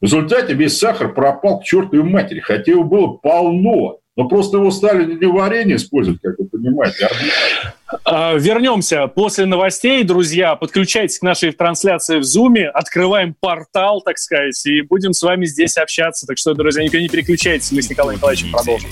[0.01, 3.99] В результате весь сахар пропал к чертовой матери, хотя его было полно.
[4.17, 7.07] Но просто его стали не для варенья использовать, как вы понимаете.
[7.07, 7.75] А,
[8.05, 10.57] вернемся после новостей, друзья.
[10.57, 15.77] Подключайтесь к нашей трансляции в Zoom, открываем портал, так сказать, и будем с вами здесь
[15.77, 16.27] общаться.
[16.27, 18.91] Так что, друзья, никуда не переключайтесь, мы с Николаем Николаевичем продолжим.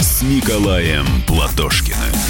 [0.00, 2.29] С Николаем Платошкиным.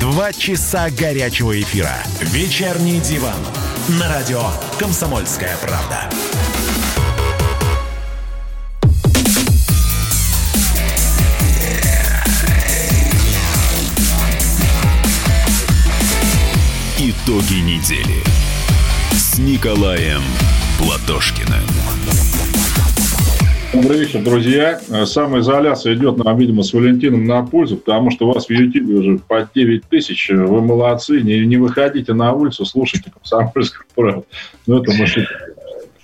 [0.00, 1.94] Два часа горячего эфира.
[2.22, 3.36] «Вечерний диван»
[4.00, 4.42] на радио
[4.78, 6.08] «Комсомольская правда».
[16.98, 18.22] Итоги недели
[19.12, 20.22] с Николаем
[20.78, 21.79] Платошкиным.
[23.72, 24.80] Добрый вечер, друзья.
[25.04, 29.18] Самоизоляция идет нам, видимо, с Валентином на пользу, потому что у вас в YouTube уже
[29.18, 30.28] по 9 тысяч.
[30.28, 31.20] Вы молодцы.
[31.20, 34.26] Не, не выходите на улицу, слушайте комсомольскую правду.
[34.66, 35.06] Ну, это мы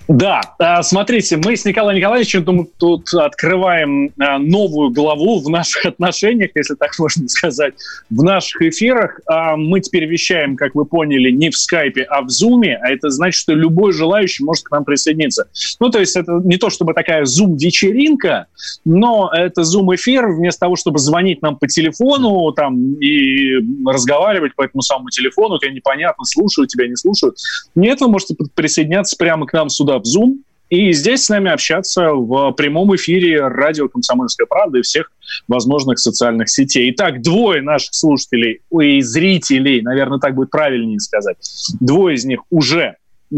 [0.07, 2.45] Да, а, смотрите, мы с Николаем Николаевичем
[2.77, 7.73] тут открываем а, новую главу в наших отношениях, если так можно сказать,
[8.09, 9.19] в наших эфирах.
[9.27, 13.09] А, мы теперь вещаем, как вы поняли, не в скайпе, а в зуме, а это
[13.09, 15.49] значит, что любой желающий может к нам присоединиться.
[15.81, 18.47] Ну, то есть это не то чтобы такая зум-вечеринка,
[18.85, 24.81] но это зум-эфир, вместо того, чтобы звонить нам по телефону там и разговаривать по этому
[24.81, 27.35] самому телефону, тебе непонятно, слушают тебя, не слушают.
[27.75, 30.37] Нет, вы можете присоединяться прямо к нам сюда в Zoom,
[30.69, 35.11] и здесь с нами общаться в прямом эфире радио «Комсомольская правда» и всех
[35.47, 36.91] возможных социальных сетей.
[36.91, 41.37] Итак, двое наших слушателей и зрителей, наверное, так будет правильнее сказать,
[41.79, 42.95] двое из них уже
[43.31, 43.35] э,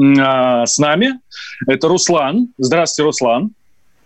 [0.65, 1.19] с нами.
[1.67, 2.49] Это Руслан.
[2.57, 3.51] Здравствуйте, Руслан.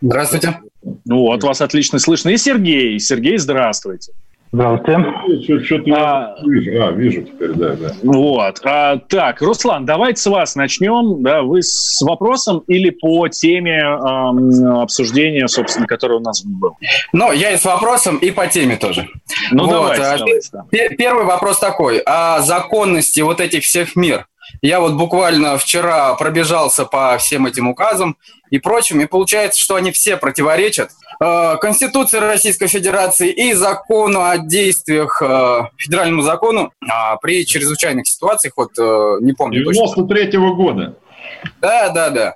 [0.02, 0.60] Здравствуйте.
[1.06, 2.30] Вот, вас отлично слышно.
[2.30, 3.00] И Сергей.
[3.00, 4.12] Сергей, здравствуйте.
[4.54, 5.66] Здравствуйте.
[5.66, 6.84] Что-то а, вижу.
[6.84, 7.92] А, вижу теперь, да, да.
[8.04, 8.62] Вот.
[8.64, 11.24] А, так, Руслан, давайте с вас начнем.
[11.24, 16.78] Да, вы с вопросом или по теме эм, обсуждения, собственно, которое у нас был?
[17.14, 19.08] Ну, я и с вопросом, и по теме тоже.
[19.52, 19.72] Ну, вот.
[19.72, 20.50] давайте, а, давайте.
[20.54, 20.66] Да.
[21.00, 21.98] Первый вопрос такой.
[22.06, 24.28] О законности вот этих всех мер.
[24.64, 28.16] Я вот буквально вчера пробежался по всем этим указам
[28.50, 34.38] и прочим, и получается, что они все противоречат э, Конституции Российской Федерации и закону о
[34.38, 36.88] действиях, э, федеральному закону э,
[37.22, 40.96] при чрезвычайных ситуациях, вот э, не помню 93-го года.
[41.60, 42.36] Да, да, да.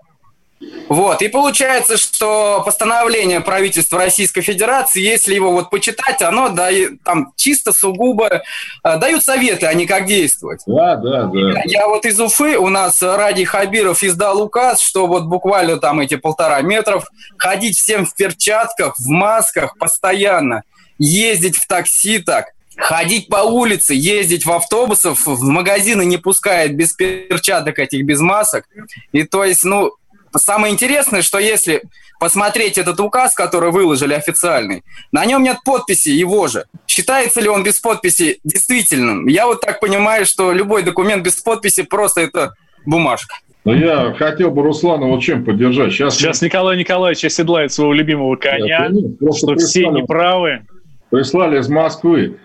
[0.89, 7.33] Вот, и получается, что постановление правительства Российской Федерации, если его вот почитать, оно дает, там
[7.35, 8.41] чисто сугубо
[8.83, 10.63] э, дают советы, а не как действовать.
[10.65, 11.61] Да, да, да.
[11.65, 16.15] Я, вот из Уфы, у нас Ради Хабиров издал указ, что вот буквально там эти
[16.15, 17.05] полтора метров,
[17.37, 20.63] ходить всем в перчатках, в масках постоянно,
[20.97, 26.93] ездить в такси так, ходить по улице, ездить в автобусах, в магазины не пускает без
[26.93, 28.65] перчаток этих, без масок.
[29.11, 29.91] И то есть, ну,
[30.35, 31.83] Самое интересное, что если
[32.19, 36.65] посмотреть этот указ, который выложили официальный, на нем нет подписи его же.
[36.87, 39.27] Считается ли он без подписи действительным?
[39.27, 42.53] Я вот так понимаю, что любой документ без подписи просто это
[42.85, 43.35] бумажка.
[43.65, 45.91] Но я хотел бы Руслана вот чем поддержать.
[45.91, 48.89] Сейчас, Сейчас Николай Николаевич оседлает своего любимого коня,
[49.35, 50.65] что все неправы.
[51.09, 52.37] Прислали из Москвы.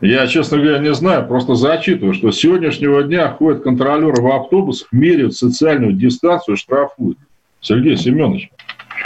[0.00, 4.88] Я, честно говоря, не знаю, просто зачитываю, что с сегодняшнего дня ходят контролеры в автобусах,
[4.92, 7.18] меряют социальную дистанцию, штрафуют.
[7.60, 8.50] Сергей Семенович,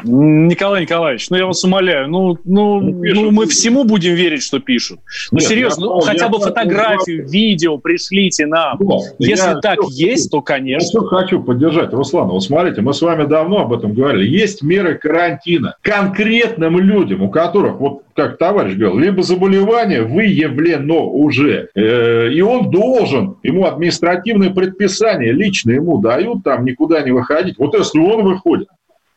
[0.05, 4.59] Николай Николаевич, ну я вас умоляю, ну, ну, ну, ну мы всему будем верить, что
[4.59, 5.01] пишут.
[5.31, 7.29] Ну Нет, серьезно, ну, хотя бы фотографию, я...
[7.29, 8.79] видео пришлите нам.
[8.81, 11.01] Ну, Если я так все, есть, то, конечно.
[11.03, 12.33] Я хочу поддержать Руслана.
[12.33, 14.29] Вот смотрите, мы с вами давно об этом говорили.
[14.29, 21.69] Есть меры карантина конкретным людям, у которых, вот как товарищ говорил, либо заболевание выявлено уже,
[21.75, 27.59] э, и он должен, ему административное предписание лично ему дают, там никуда не выходить.
[27.59, 28.69] Вот если он выходит,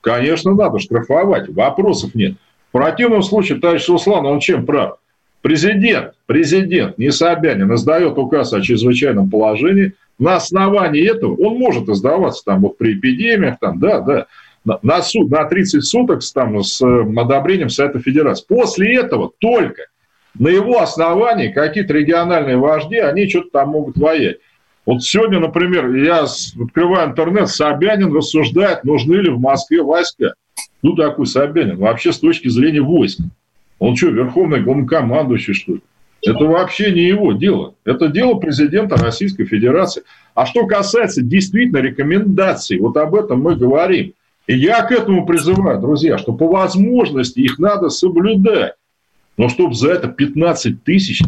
[0.06, 2.36] Конечно, надо штрафовать, вопросов нет.
[2.70, 5.00] В противном случае, товарищ Руслан, он чем прав?
[5.42, 9.94] Президент, президент, не Собянин, издает указ о чрезвычайном положении.
[10.20, 14.28] На основании этого он может издаваться там вот при эпидемиях, там, да, да,
[14.64, 18.46] на, на, суд, на 30 суток там, с э, одобрением Совета Федерации.
[18.48, 19.88] После этого только
[20.38, 24.38] на его основании какие-то региональные вожди, они что-то там могут воять.
[24.86, 26.26] Вот сегодня, например, я
[26.62, 30.34] открываю интернет, Собянин рассуждает, нужны ли в Москве войска.
[30.84, 33.20] Ну, такой Собянин, вообще с точки зрения войск.
[33.80, 35.82] Он что, верховный главнокомандующий, что ли?
[36.26, 37.76] Это вообще не его дело.
[37.84, 40.04] Это дело президента Российской Федерации.
[40.34, 44.14] А что касается действительно рекомендаций, вот об этом мы говорим.
[44.48, 48.74] И я к этому призываю, друзья, что по возможности их надо соблюдать.
[49.38, 51.22] Но чтобы за это 15 тысяч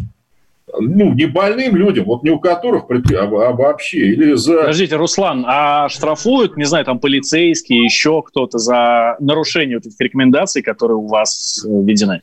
[0.74, 4.58] ну, не больным людям, вот не у которых, а, а вообще, или за...
[4.60, 10.62] Подождите, Руслан, а штрафуют, не знаю, там полицейские, еще кто-то за нарушение вот этих рекомендаций,
[10.62, 12.22] которые у вас э, введены?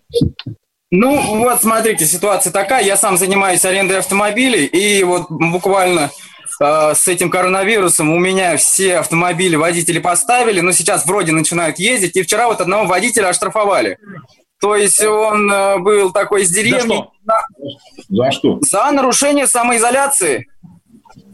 [0.90, 6.10] Ну, вот смотрите, ситуация такая, я сам занимаюсь арендой автомобилей, и вот буквально
[6.60, 12.14] э, с этим коронавирусом у меня все автомобили водители поставили, но сейчас вроде начинают ездить,
[12.16, 13.98] и вчера вот одного водителя оштрафовали.
[14.64, 17.04] То есть он э, был такой из деревни.
[17.26, 18.08] За что?
[18.08, 18.58] За что?
[18.62, 20.48] За нарушение самоизоляции.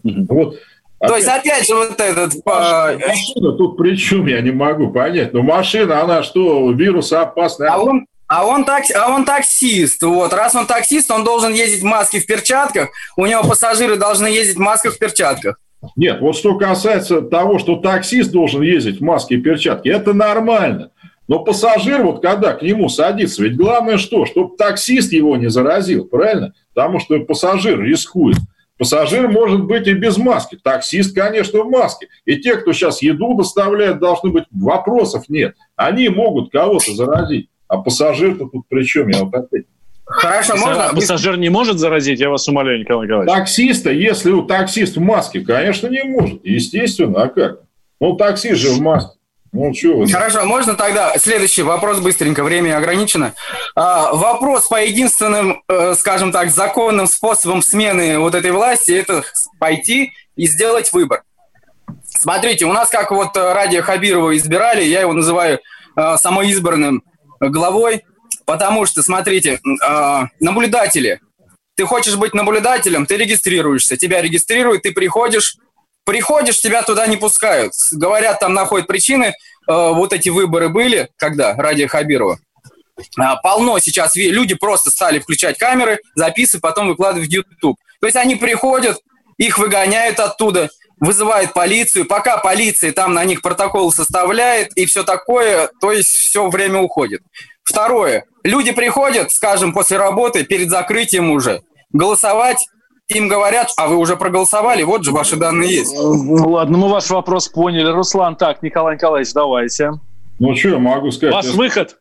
[0.03, 0.57] Вот.
[0.99, 2.35] То есть, опять же, вот этот...
[2.45, 5.33] Машина, машина тут при чем, я не могу понять.
[5.33, 7.69] Но машина, она что, вирус опасный?
[7.69, 10.03] А он, а он, так, а он таксист.
[10.03, 10.33] Вот.
[10.33, 12.89] Раз он таксист, он должен ездить в маске в перчатках.
[13.17, 15.55] У него пассажиры должны ездить в масках в перчатках.
[15.95, 20.91] Нет, вот что касается того, что таксист должен ездить в маске и перчатке, это нормально.
[21.31, 24.27] Но пассажир, вот когда к нему садится, ведь главное что?
[24.27, 26.55] Чтобы таксист его не заразил, правильно?
[26.75, 28.37] Потому что пассажир рискует.
[28.77, 30.59] Пассажир может быть и без маски.
[30.61, 32.09] Таксист, конечно, в маске.
[32.25, 34.45] И те, кто сейчас еду доставляет, должны быть...
[34.51, 35.55] Вопросов нет.
[35.77, 37.49] Они могут кого-то заразить.
[37.69, 39.07] А пассажир-то тут при чем?
[39.07, 39.67] Я вот опять
[40.05, 40.91] Хорошо, можно...
[40.93, 43.33] Пассажир не может заразить, я вас умоляю, Николай Николаевич.
[43.33, 46.45] Таксиста, если у таксист в маске, конечно, не может.
[46.45, 47.61] Естественно, а как?
[48.01, 49.20] Ну, таксист же в маске.
[49.53, 53.35] Ну, что Хорошо, можно тогда следующий вопрос быстренько, время ограничено.
[53.75, 59.25] А, вопрос по единственным, э, скажем так, законным способам смены вот этой власти– это
[59.59, 61.25] пойти и сделать выбор.
[62.05, 65.59] Смотрите, у нас как вот Радия Хабирова избирали, я его называю
[65.97, 67.03] э, самоизбранным
[67.41, 68.05] главой,
[68.45, 71.21] потому что, смотрите, э, наблюдатели.
[71.77, 75.57] Ты хочешь быть наблюдателем, ты регистрируешься, тебя регистрируют, ты приходишь,
[76.05, 77.73] Приходишь, тебя туда не пускают.
[77.93, 79.35] Говорят, там находят причины.
[79.69, 82.39] Э, вот эти выборы были, когда, ради Хабирова.
[83.19, 87.77] А, полно сейчас люди просто стали включать камеры, записывать, потом выкладывать в YouTube.
[88.01, 88.99] То есть они приходят,
[89.39, 95.71] их выгоняют оттуда, вызывают полицию, пока полиция там на них протокол составляет и все такое,
[95.81, 97.23] то есть все время уходит.
[97.63, 98.25] Второе.
[98.43, 102.67] Люди приходят, скажем, после работы, перед закрытием уже, голосовать
[103.11, 105.95] им говорят, а вы уже проголосовали, вот же ваши данные есть.
[105.95, 107.91] Ну ладно, мы ваш вопрос поняли.
[107.91, 109.93] Руслан, так, Николай Николаевич, давайте.
[110.39, 111.35] Ну, что я могу сказать?
[111.35, 111.59] Ваш если...
[111.59, 111.97] выход.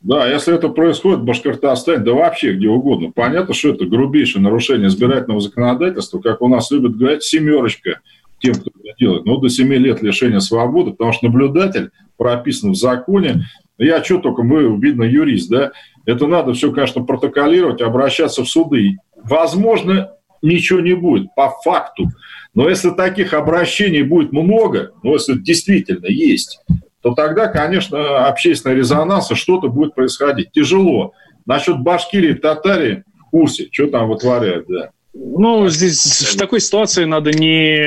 [0.00, 3.12] Да, если это происходит в Башкортостане, да вообще где угодно.
[3.14, 8.00] Понятно, что это грубейшее нарушение избирательного законодательства, как у нас любят говорить, семерочка
[8.40, 9.24] тем, кто это делает.
[9.24, 13.44] Ну, до 7 лет лишения свободы, потому что наблюдатель прописан в законе.
[13.78, 15.70] Я что только, мы, видно, юрист, да,
[16.04, 18.96] это надо все, конечно, протоколировать, обращаться в суды.
[19.22, 20.10] Возможно,
[20.42, 22.10] ничего не будет по факту.
[22.54, 26.60] Но если таких обращений будет много, ну, если действительно есть,
[27.00, 30.52] то тогда, конечно, общественный резонанс, что-то будет происходить.
[30.52, 31.14] Тяжело.
[31.46, 34.90] Насчет Башкирии, Татарии в курсе, что там вытворяют, да.
[35.14, 37.86] Ну, здесь в такой ситуации надо не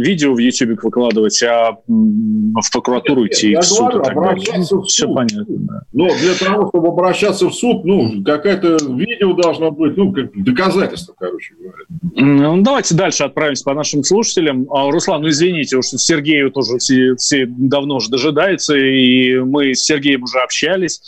[0.00, 4.60] видео в YouTube выкладывать, а в прокуратуру нет, идти, в суд говорю, и так далее.
[4.60, 4.86] В суд.
[4.86, 5.84] Все понятно.
[5.92, 11.14] Но для того, чтобы обращаться в суд, ну, какое-то видео должно быть, ну, как доказательство,
[11.16, 11.84] короче говоря.
[12.16, 14.66] Ну, давайте дальше отправимся по нашим слушателям.
[14.70, 19.84] А, Руслан, ну, извините, уж Сергею тоже все, все давно уже дожидаются, и мы с
[19.84, 21.00] Сергеем уже общались.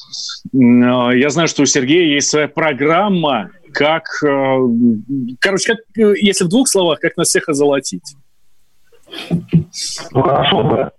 [0.55, 4.59] А, я знаю, что у Сергея есть своя программа, как, э,
[5.41, 8.17] короче, как, э, если в двух словах, как нас всех озолотить?
[9.31, 10.91] Ну, хорошо, да.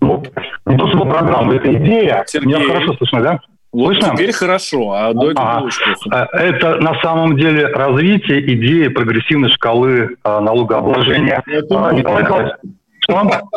[0.00, 0.24] Ну,
[0.66, 2.24] не то, чтобы программа, это идея.
[2.26, 3.40] Сергей, Меня хорошо слышно, да?
[3.70, 4.14] Вот слышно?
[4.14, 5.70] теперь хорошо, а до этого а, было.
[6.12, 11.44] Э, это на самом деле развитие идеи прогрессивной шкалы а, налогообложения.
[11.46, 12.54] А, Николай Николаевич,
[13.00, 13.48] что?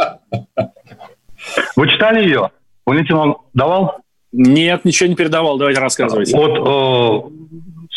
[1.76, 2.52] Вы читали ее?
[2.86, 4.02] Валентин вам давал?
[4.32, 5.58] Нет, ничего не передавал.
[5.58, 6.38] Давайте рассказывайте.
[6.38, 7.32] Вот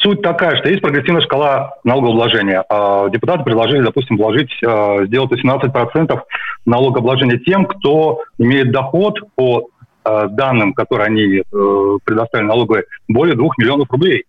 [0.03, 2.65] Суть такая, что есть прогрессивная шкала налогообложения.
[2.69, 6.21] А, депутаты предложили, допустим, вложить, а, сделать 18%
[6.67, 9.69] налогообложения тем, кто имеет доход по
[10.03, 14.25] а, данным, которые они э, предоставили налоговой, более 2 миллионов рублей.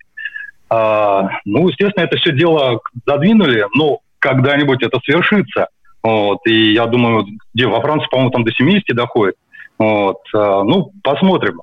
[0.69, 5.67] Ну, естественно, это все дело задвинули, но когда-нибудь это свершится.
[6.01, 9.35] Вот, и я думаю, где во Франции, по-моему, там до 70 доходит.
[9.77, 11.61] Вот, ну, посмотрим.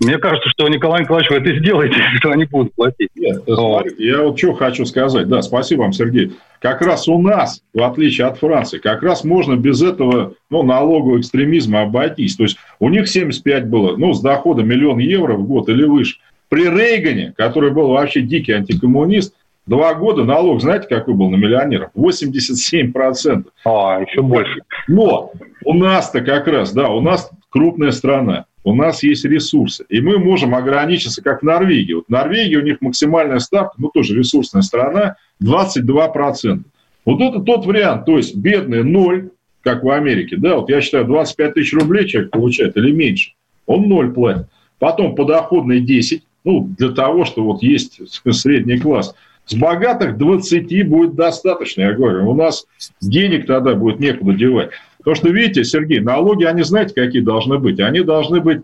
[0.00, 3.08] Мне кажется, что Николай Николаевич, вы это сделаете, что они будут платить.
[3.14, 5.28] Нет, смотрите, я вот что хочу сказать.
[5.28, 6.32] Да, спасибо вам, Сергей.
[6.60, 11.20] Как раз у нас, в отличие от Франции, как раз можно без этого ну, налогового
[11.20, 12.36] экстремизма обойтись.
[12.36, 16.18] То есть у них 75 было, ну, с дохода миллион евро в год или выше.
[16.48, 19.34] При Рейгане, который был вообще дикий антикоммунист,
[19.66, 21.90] Два года налог, знаете, какой был на миллионеров?
[21.96, 23.46] 87%.
[23.64, 24.60] А, еще больше.
[24.86, 25.32] Но
[25.64, 29.86] у нас-то как раз, да, у нас крупная страна у нас есть ресурсы.
[29.88, 31.92] И мы можем ограничиться, как в Норвегии.
[31.92, 36.62] Вот в Норвегии у них максимальная ставка, ну тоже ресурсная страна, 22%.
[37.04, 39.30] Вот это тот вариант, то есть бедные ноль,
[39.62, 43.34] как в Америке, да, вот я считаю, 25 тысяч рублей человек получает или меньше,
[43.66, 44.48] он ноль платит.
[44.80, 48.00] Потом подоходный 10, ну, для того, что вот есть
[48.32, 49.14] средний класс.
[49.44, 52.28] С богатых 20 будет достаточно, я говорю.
[52.28, 52.66] У нас
[53.00, 54.70] денег тогда будет некуда девать.
[55.06, 57.78] Потому что, видите, Сергей, налоги, они знаете, какие должны быть?
[57.78, 58.62] Они должны быть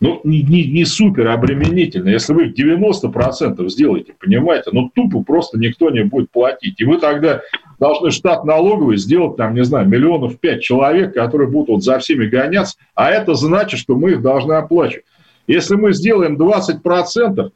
[0.00, 2.14] ну, не, не, не супер обременительные.
[2.14, 6.80] Если вы их 90% сделаете, понимаете, ну, тупо просто никто не будет платить.
[6.80, 7.42] И вы тогда
[7.78, 12.26] должны штат налоговый сделать, там, не знаю, миллионов пять человек, которые будут вот за всеми
[12.26, 15.04] гоняться, а это значит, что мы их должны оплачивать.
[15.46, 17.52] Если мы сделаем 20%,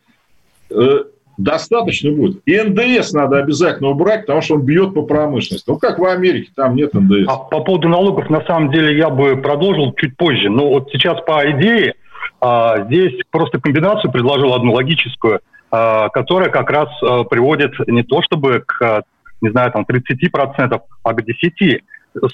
[1.37, 2.41] достаточно будет.
[2.47, 5.69] И НДС надо обязательно убрать, потому что он бьет по промышленности.
[5.69, 7.29] Ну, как в Америке, там нет НДС.
[7.29, 10.49] А по поводу налогов, на самом деле, я бы продолжил чуть позже.
[10.49, 11.95] Но вот сейчас по идее,
[12.41, 15.41] а, здесь просто комбинацию предложил одну логическую,
[15.71, 19.03] а, которая как раз а, приводит не то чтобы к
[19.41, 21.81] не знаю, там 30%, а к 10%.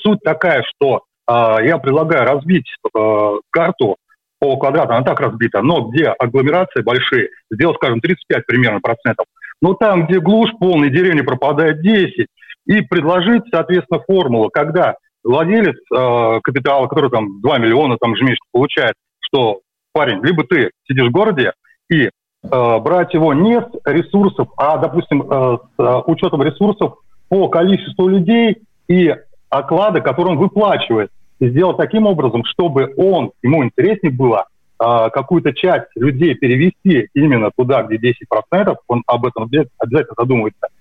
[0.02, 2.66] Суть такая, что э, я предлагаю разбить
[2.96, 3.96] э, карту
[4.42, 9.26] по квадрату, она так разбита, но где агломерации большие, сделать, скажем, 35 примерно процентов.
[9.60, 12.26] Но там, где глушь полной деревни пропадает 10,
[12.66, 18.94] и предложить, соответственно, формулу, когда владелец э, капитала, который там 2 миллиона там ежемесячно получает,
[19.20, 19.60] что
[19.92, 21.52] парень, либо ты сидишь в городе
[21.88, 22.10] и э,
[22.42, 26.94] брать его не с ресурсов, а, допустим, э, с э, учетом ресурсов
[27.28, 28.56] по количеству людей
[28.88, 29.14] и
[29.50, 31.10] оклада, который он выплачивает.
[31.42, 34.46] И сделать таким образом, чтобы он, ему интереснее было
[34.78, 40.68] э, какую-то часть людей перевести именно туда, где 10%, он об этом обязательно задумывается–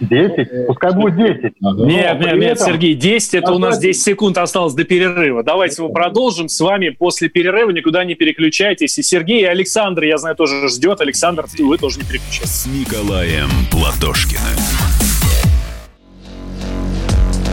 [0.00, 0.66] 10?
[0.66, 1.52] Пускай будет 10.
[1.62, 1.84] Ага.
[1.86, 2.60] Нет, нет, нет.
[2.60, 5.42] Сергей, 10 это у нас 10 секунд осталось до перерыва.
[5.42, 7.70] Давайте мы продолжим с вами после перерыва.
[7.70, 8.98] Никуда не переключайтесь.
[8.98, 11.00] И Сергей, и Александр, я знаю, тоже ждет.
[11.00, 12.50] Александр, вы тоже не переключайтесь.
[12.50, 15.15] С Николаем Платошкиным.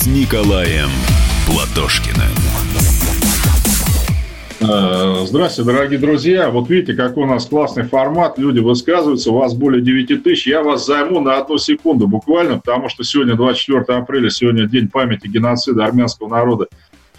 [0.00, 0.88] с Николаем
[1.46, 2.30] Платошкиным.
[4.62, 6.48] Э, здравствуйте, дорогие друзья.
[6.48, 8.38] Вот видите, какой у нас классный формат.
[8.38, 9.30] Люди высказываются.
[9.30, 10.46] У вас более 9 тысяч.
[10.46, 15.26] Я вас займу на одну секунду буквально, потому что сегодня 24 апреля, сегодня день памяти
[15.26, 16.68] геноцида армянского народа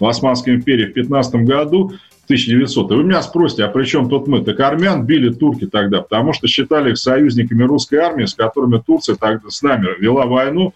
[0.00, 1.92] в Османской империи в 15 году.
[2.24, 2.90] 1900.
[2.90, 4.42] И вы меня спросите, а при чем тут мы?
[4.42, 9.16] Так армян били турки тогда, потому что считали их союзниками русской армии, с которыми Турция
[9.16, 10.72] тогда с нами вела войну.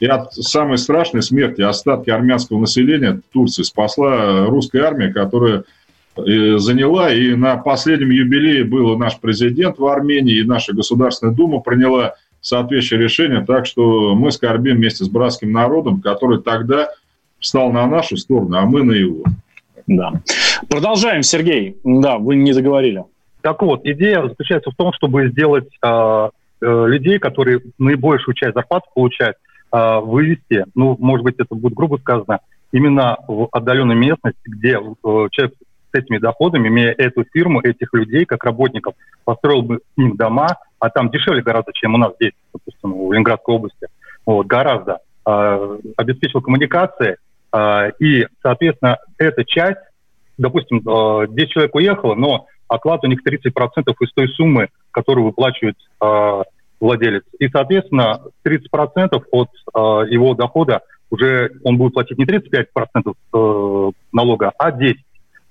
[0.00, 5.64] И от самой страшной смерти остатки армянского населения Турции спасла русская армия, которая
[6.16, 7.12] э, заняла.
[7.12, 13.04] И на последнем юбилее был наш президент в Армении, и наша Государственная Дума приняла соответствующее
[13.04, 13.44] решение.
[13.44, 16.88] Так что мы скорбим вместе с братским народом, который тогда
[17.38, 19.24] встал на нашу сторону, а мы на его.
[19.86, 20.12] Да.
[20.68, 21.76] Продолжаем, Сергей.
[21.84, 23.04] Да, вы не договорили.
[23.42, 26.28] Так вот, идея заключается в том, чтобы сделать э,
[26.62, 29.36] э, людей, которые наибольшую часть зарплаты получают,
[29.72, 32.40] э, вывести, ну, может быть, это будет грубо сказано,
[32.72, 34.78] именно в отдаленную местность, где э,
[35.30, 35.54] человек
[35.92, 38.94] с этими доходами, имея эту фирму, этих людей, как работников,
[39.24, 43.12] построил бы с ним дома, а там дешевле гораздо, чем у нас здесь, допустим, в
[43.12, 43.88] Ленинградской области,
[44.24, 47.16] вот, гораздо, э, обеспечил коммуникации,
[47.52, 49.80] э, и, соответственно, эта часть
[50.40, 55.76] допустим, 10 э, человек уехало, но оклад у них 30% из той суммы, которую выплачивает
[56.02, 56.42] э,
[56.80, 57.22] владелец.
[57.38, 59.78] И, соответственно, 30% от э,
[60.10, 62.64] его дохода уже он будет платить не 35%
[63.06, 64.96] э, налога, а 10%.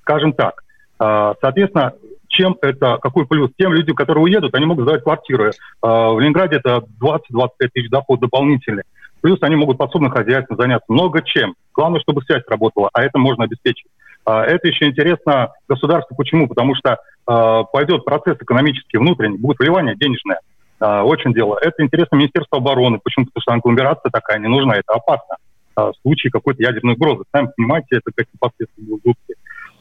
[0.01, 0.63] Скажем так.
[0.99, 1.93] Э, соответственно,
[2.27, 3.51] чем это, какой плюс?
[3.57, 5.51] Тем людям, которые уедут, они могут сдавать квартиры.
[5.51, 5.51] Э,
[5.81, 8.83] в Ленинграде это 20-25 тысяч доход дополнительный.
[9.21, 10.85] Плюс они могут подсобным хозяйством заняться.
[10.87, 11.55] Много чем.
[11.73, 13.87] Главное, чтобы связь работала, а это можно обеспечить.
[14.25, 16.15] А, это еще интересно государству.
[16.15, 16.47] Почему?
[16.47, 20.39] Потому что а, пойдет процесс экономический внутренний, будет вливание денежное.
[20.79, 21.57] А, очень дело.
[21.61, 22.99] Это интересно Министерство обороны.
[23.03, 23.25] Почему?
[23.25, 25.35] Потому что англомерация такая не нужна, это опасно.
[25.75, 27.23] В случае какой-то ядерной угрозы.
[27.33, 29.15] Сами понимаете, это какие последствия будут.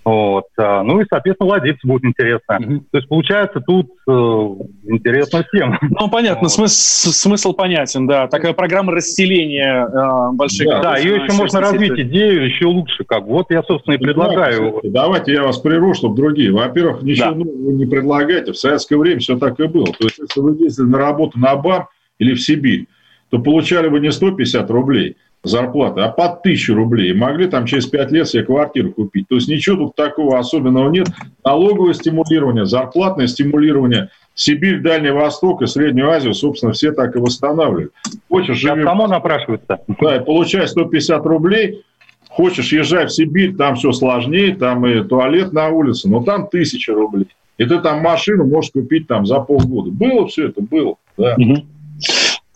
[0.09, 0.47] Вот.
[0.57, 2.59] А, ну и, соответственно, владельцу будет интересно.
[2.59, 2.81] Mm-hmm.
[2.91, 5.79] То есть, получается, тут э, интересно всем.
[5.91, 6.53] Ну, понятно, вот.
[6.53, 8.27] смысл, смысл понятен, да.
[8.27, 13.05] Такая программа расселения э, больших Да, да ее еще можно развить, идею еще лучше.
[13.05, 13.25] Как.
[13.25, 14.81] Вот я, собственно, и предлагаю.
[14.83, 16.53] Давайте я вас прерву, чтобы другие.
[16.53, 17.37] Во-первых, ничего да.
[17.37, 18.53] вы не предлагаете.
[18.53, 19.87] В советское время все так и было.
[19.87, 21.89] То есть, если вы ездили на работу на БАМ
[22.19, 22.87] или в Сибирь,
[23.29, 27.13] то получали вы не 150 рублей– зарплаты, а под тысячу рублей.
[27.13, 29.29] Могли там через пять лет себе квартиру купить.
[29.29, 31.09] То есть ничего тут такого особенного нет.
[31.45, 34.11] Налоговое стимулирование, зарплатное стимулирование.
[34.35, 37.93] Сибирь, Дальний Восток и Среднюю Азию, собственно, все так и восстанавливают.
[38.29, 38.85] Хочешь, живи...
[38.85, 39.81] Само напрашивается.
[40.01, 41.85] Да, и получай 150 рублей,
[42.29, 46.95] хочешь, езжай в Сибирь, там все сложнее, там и туалет на улице, но там тысяча
[46.95, 47.27] рублей.
[47.59, 49.91] И ты там машину можешь купить там за полгода.
[49.91, 50.95] Было все это, было.
[51.17, 51.35] Да.
[51.37, 51.65] Угу.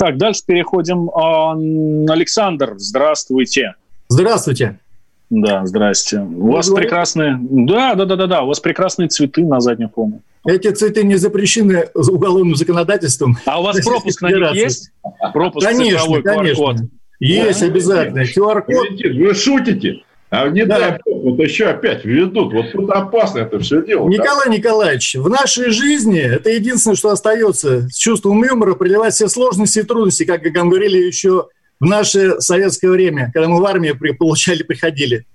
[0.03, 1.11] Так, дальше переходим.
[2.11, 3.77] Александр, здравствуйте.
[4.09, 4.81] Здравствуйте.
[5.31, 6.19] Да, здрасте.
[6.19, 6.89] У Вы вас говорите?
[6.89, 7.39] прекрасные...
[7.41, 8.43] Да, да, да, да, да.
[8.43, 10.19] У вас прекрасные цветы на заднем фоне.
[10.45, 13.37] Эти цветы не запрещены уголовным законодательством.
[13.47, 14.91] А у вас пропуск на них есть?
[15.33, 16.89] Пропуск конечно, конечно.
[17.21, 17.67] Есть да?
[17.67, 18.23] обязательно.
[18.23, 18.89] QR-код.
[19.05, 20.03] Вы шутите?
[20.33, 20.79] А не да.
[20.79, 22.55] дай бог, вот еще опять введут.
[22.55, 24.09] Вот тут опасно это все дело.
[24.09, 24.57] Николай да?
[24.57, 27.87] Николаевич, в нашей жизни это единственное, что остается.
[27.91, 31.49] С чувством юмора преодолевать все сложности и трудности, как говорили еще
[31.81, 35.27] в наше советское время, когда мы в армию получали, приходили.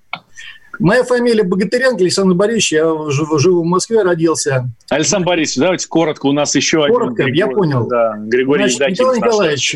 [0.79, 4.67] Моя фамилия Богатыренко, Александр Борисович, я живу, живу в Москве, родился.
[4.89, 7.35] Александр Борисович, давайте коротко, у нас еще коротко, один.
[7.35, 7.87] Коротко, я понял.
[7.87, 9.75] Да, Григорий Значит, Николай Николаевич,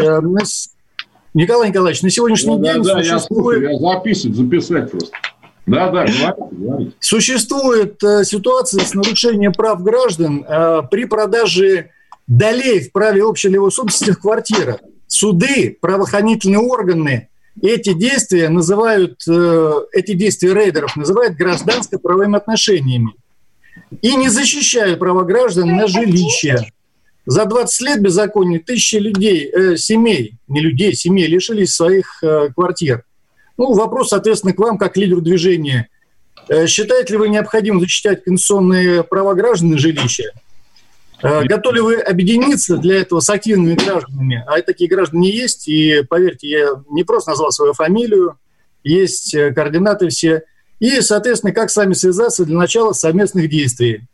[1.33, 3.63] Николай Николаевич, на сегодняшний да, день да, существует...
[3.63, 5.17] Я, я записывать, записать просто.
[5.65, 6.91] Да, да, говорите, говорите.
[6.99, 11.91] Существует э, ситуация с нарушением прав граждан э, при продаже
[12.27, 14.79] долей в праве общей левой собственности в квартирах.
[15.07, 17.29] Суды, правоохранительные органы
[17.61, 23.13] эти действия называют, э, эти действия рейдеров называют гражданско-правовыми отношениями
[24.01, 26.71] и не защищают права граждан на жилище.
[27.25, 33.03] За 20 лет беззакония тысячи людей, э, семей, не людей, семей лишились своих э, квартир.
[33.57, 35.87] Ну, вопрос, соответственно, к вам, как лидеру движения.
[36.49, 40.31] Э, считаете ли вы необходимым защищать конституционные права граждан на жилище?
[41.21, 44.43] Э, готовы ли вы объединиться для этого с активными гражданами?
[44.47, 48.37] А такие граждане есть, и, поверьте, я не просто назвал свою фамилию,
[48.83, 50.43] есть э, координаты все.
[50.79, 54.07] И, соответственно, как с вами связаться для начала совместных действий?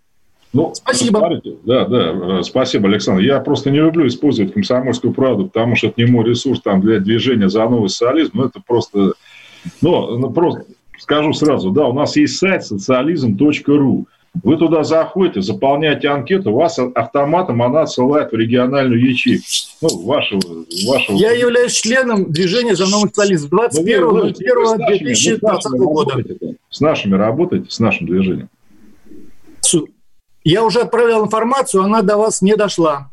[0.53, 1.19] Ну, спасибо.
[1.19, 3.21] Смотрите, да, да, спасибо, Александр.
[3.21, 6.99] Я просто не люблю использовать комсомольскую правду, потому что это не мой ресурс там, для
[6.99, 8.31] движения за новый социализм.
[8.33, 9.13] Ну, это просто,
[9.81, 10.65] ну, ну, просто
[10.97, 14.07] скажу сразу, да, у нас есть сайт социализм.ру.
[14.43, 19.43] Вы туда заходите, заполняете анкету, вас автоматом она отсылает в региональную ячейку.
[19.81, 20.41] Ну, вашего,
[20.87, 21.17] вашего...
[21.17, 25.39] Я являюсь членом движения за новый социализм 21.01.2020
[25.71, 26.23] ну, года.
[26.69, 28.49] С нашими работаете, с нашим движением?
[30.47, 33.09] Я уже отправлял информацию, она до вас не дошла.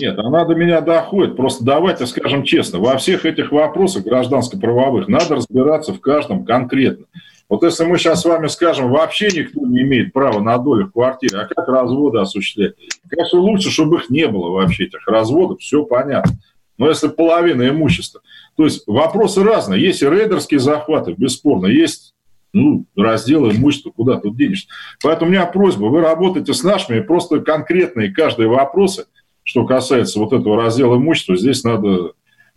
[0.00, 1.36] Нет, она до меня доходит.
[1.36, 7.04] Просто давайте скажем честно, во всех этих вопросах гражданско-правовых надо разбираться в каждом конкретно.
[7.50, 10.92] Вот если мы сейчас с вами скажем, вообще никто не имеет права на долю в
[10.92, 12.72] квартире, а как разводы осуществлять?
[13.06, 16.38] Конечно, лучше, чтобы их не было вообще, этих разводов, все понятно.
[16.78, 18.22] Но если половина имущества.
[18.56, 19.82] То есть вопросы разные.
[19.82, 22.14] Есть и рейдерские захваты, бесспорно, есть
[22.52, 24.68] ну, раздел имущества, куда тут денешься.
[25.02, 29.06] Поэтому у меня просьба, вы работаете с нашими, просто конкретные каждые вопросы,
[29.42, 32.12] что касается вот этого раздела имущества, здесь надо...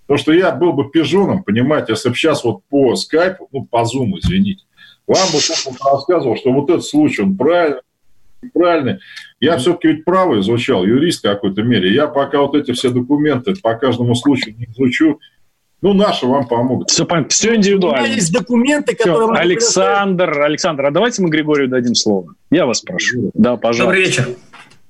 [0.08, 3.86] Потому что я был бы пижоном, понимаете, если бы сейчас вот по скайпу, ну, по
[3.86, 4.64] зуму, извините,
[5.08, 5.40] вам бы
[5.90, 7.82] рассказывал, что вот этот случай, он правильный,
[8.54, 9.00] правильный.
[9.40, 11.94] Я все-таки ведь право изучал, юрист в какой-то мере.
[11.94, 15.20] Я пока вот эти все документы по каждому случаю не изучу,
[15.82, 16.92] ну, наши вам помогут.
[16.92, 18.02] Все, все индивидуально.
[18.02, 19.28] У меня есть документы, которые...
[19.28, 19.42] Все.
[19.42, 22.36] Александр, Александр, а давайте мы Григорию дадим слово.
[22.52, 23.32] Я вас прошу.
[23.34, 23.84] Да, пожалуйста.
[23.86, 24.30] Добрый вечер.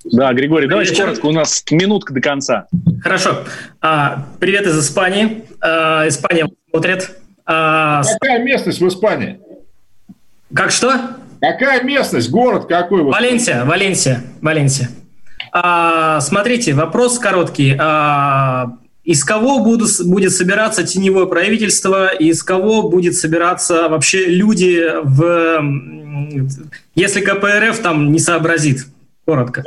[0.04, 1.06] Да, Григорий, Добрый давайте вечер.
[1.06, 2.68] коротко, у нас минутка до конца.
[3.02, 3.44] Хорошо.
[3.82, 5.46] А, привет из Испании.
[5.62, 7.12] А, Испания смотрит.
[7.46, 9.40] А, Какая местность в Испании?
[10.54, 10.94] Как что?
[11.40, 13.04] Какая местность, город какой?
[13.04, 14.90] Валенсия, Валенсия, Валенсия.
[15.54, 17.76] А, смотрите, вопрос короткий.
[17.80, 18.78] А,
[19.12, 25.62] из кого будут, будет собираться теневое правительство, из кого будет собираться вообще люди, в,
[26.96, 28.86] если КПРФ там не сообразит?
[29.26, 29.64] Коротко.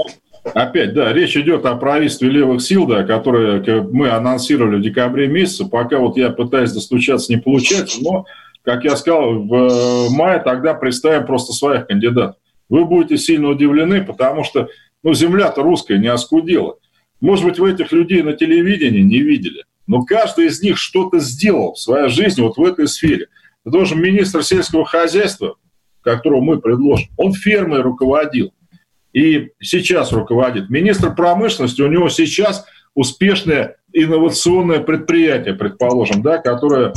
[0.55, 5.67] Опять, да, речь идет о правительстве левых сил, да, которые мы анонсировали в декабре месяце.
[5.67, 8.25] Пока вот я пытаюсь достучаться, не получается, но
[8.63, 12.37] как я сказал, в э, мае тогда представим просто своих кандидатов.
[12.71, 14.69] Вы будете сильно удивлены, потому что
[15.03, 16.77] ну, земля-то русская не оскудела.
[17.25, 21.73] Может быть, вы этих людей на телевидении не видели, но каждый из них что-то сделал
[21.73, 23.29] в своей жизни вот в этой сфере.
[23.65, 25.57] Должен министр сельского хозяйства,
[26.03, 28.53] которого мы предложим, он фермой руководил
[29.15, 30.69] и сейчас руководит.
[30.69, 36.93] Министр промышленности, у него сейчас успешное инновационное предприятие, предположим, да, которое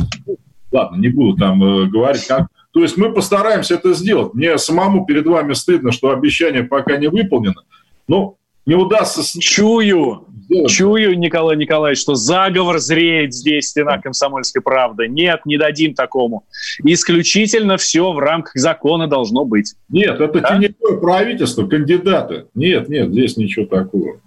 [0.72, 2.48] Ладно, не буду там э, говорить, как.
[2.74, 4.34] То есть мы постараемся это сделать.
[4.34, 7.64] Мне самому перед вами стыдно, что обещание пока не выполнено.
[8.10, 8.36] Но
[8.68, 9.24] не удастся...
[9.40, 10.70] Чую, сделать.
[10.70, 15.08] чую, Николай Николаевич, что заговор зреет здесь, стена комсомольской правды.
[15.08, 16.44] Нет, не дадим такому.
[16.84, 19.74] Исключительно все в рамках закона должно быть.
[19.90, 20.60] Нет, это да?
[20.60, 22.46] теневое правительство, кандидаты.
[22.54, 24.20] Нет, нет, здесь ничего такого.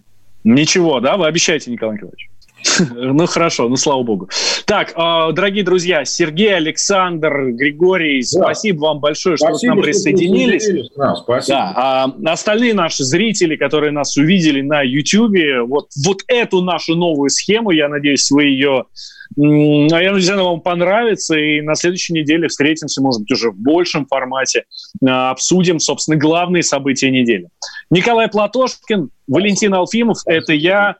[0.42, 1.18] Ничего, да?
[1.18, 2.30] Вы обещаете, Николай Николаевич?
[2.94, 4.28] Ну хорошо, ну слава богу.
[4.64, 8.42] Так, а, дорогие друзья, Сергей, Александр, Григорий, да.
[8.42, 10.64] спасибо вам большое, что спасибо, к нам присоединились.
[10.64, 11.58] Что да, спасибо.
[11.58, 17.30] Да, а остальные наши зрители, которые нас увидели на YouTube, вот, вот эту нашу новую
[17.30, 18.84] схему, я надеюсь, вы ее
[19.36, 24.06] я надеюсь, она вам понравится, и на следующей неделе встретимся, может быть, уже в большем
[24.06, 24.64] формате,
[25.06, 27.48] а, обсудим, собственно, главные события недели.
[27.90, 30.96] Николай Платошкин, Валентин Алфимов, это я.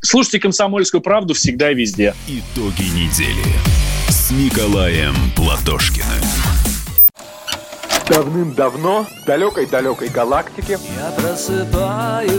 [0.00, 2.14] Слушайте «Комсомольскую правду» всегда и везде.
[2.28, 3.42] Итоги недели
[4.08, 6.06] с Николаем Платошкиным.
[8.08, 12.32] Давным-давно в далекой-далекой галактике Я просыпаюсь.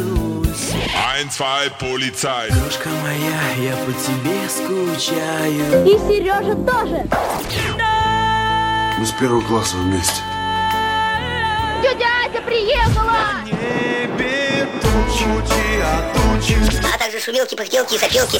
[1.15, 5.85] Ein, zwei, полицай Дружка моя, я по тебе скучаю.
[5.85, 7.07] И Сережа тоже.
[8.97, 10.21] Мы с первого класса вместе.
[11.83, 13.43] Тетя Ася приехала!
[13.45, 16.57] Небе тучи, а тучи
[16.93, 18.39] А также шумелки, пыхтелки и сопелки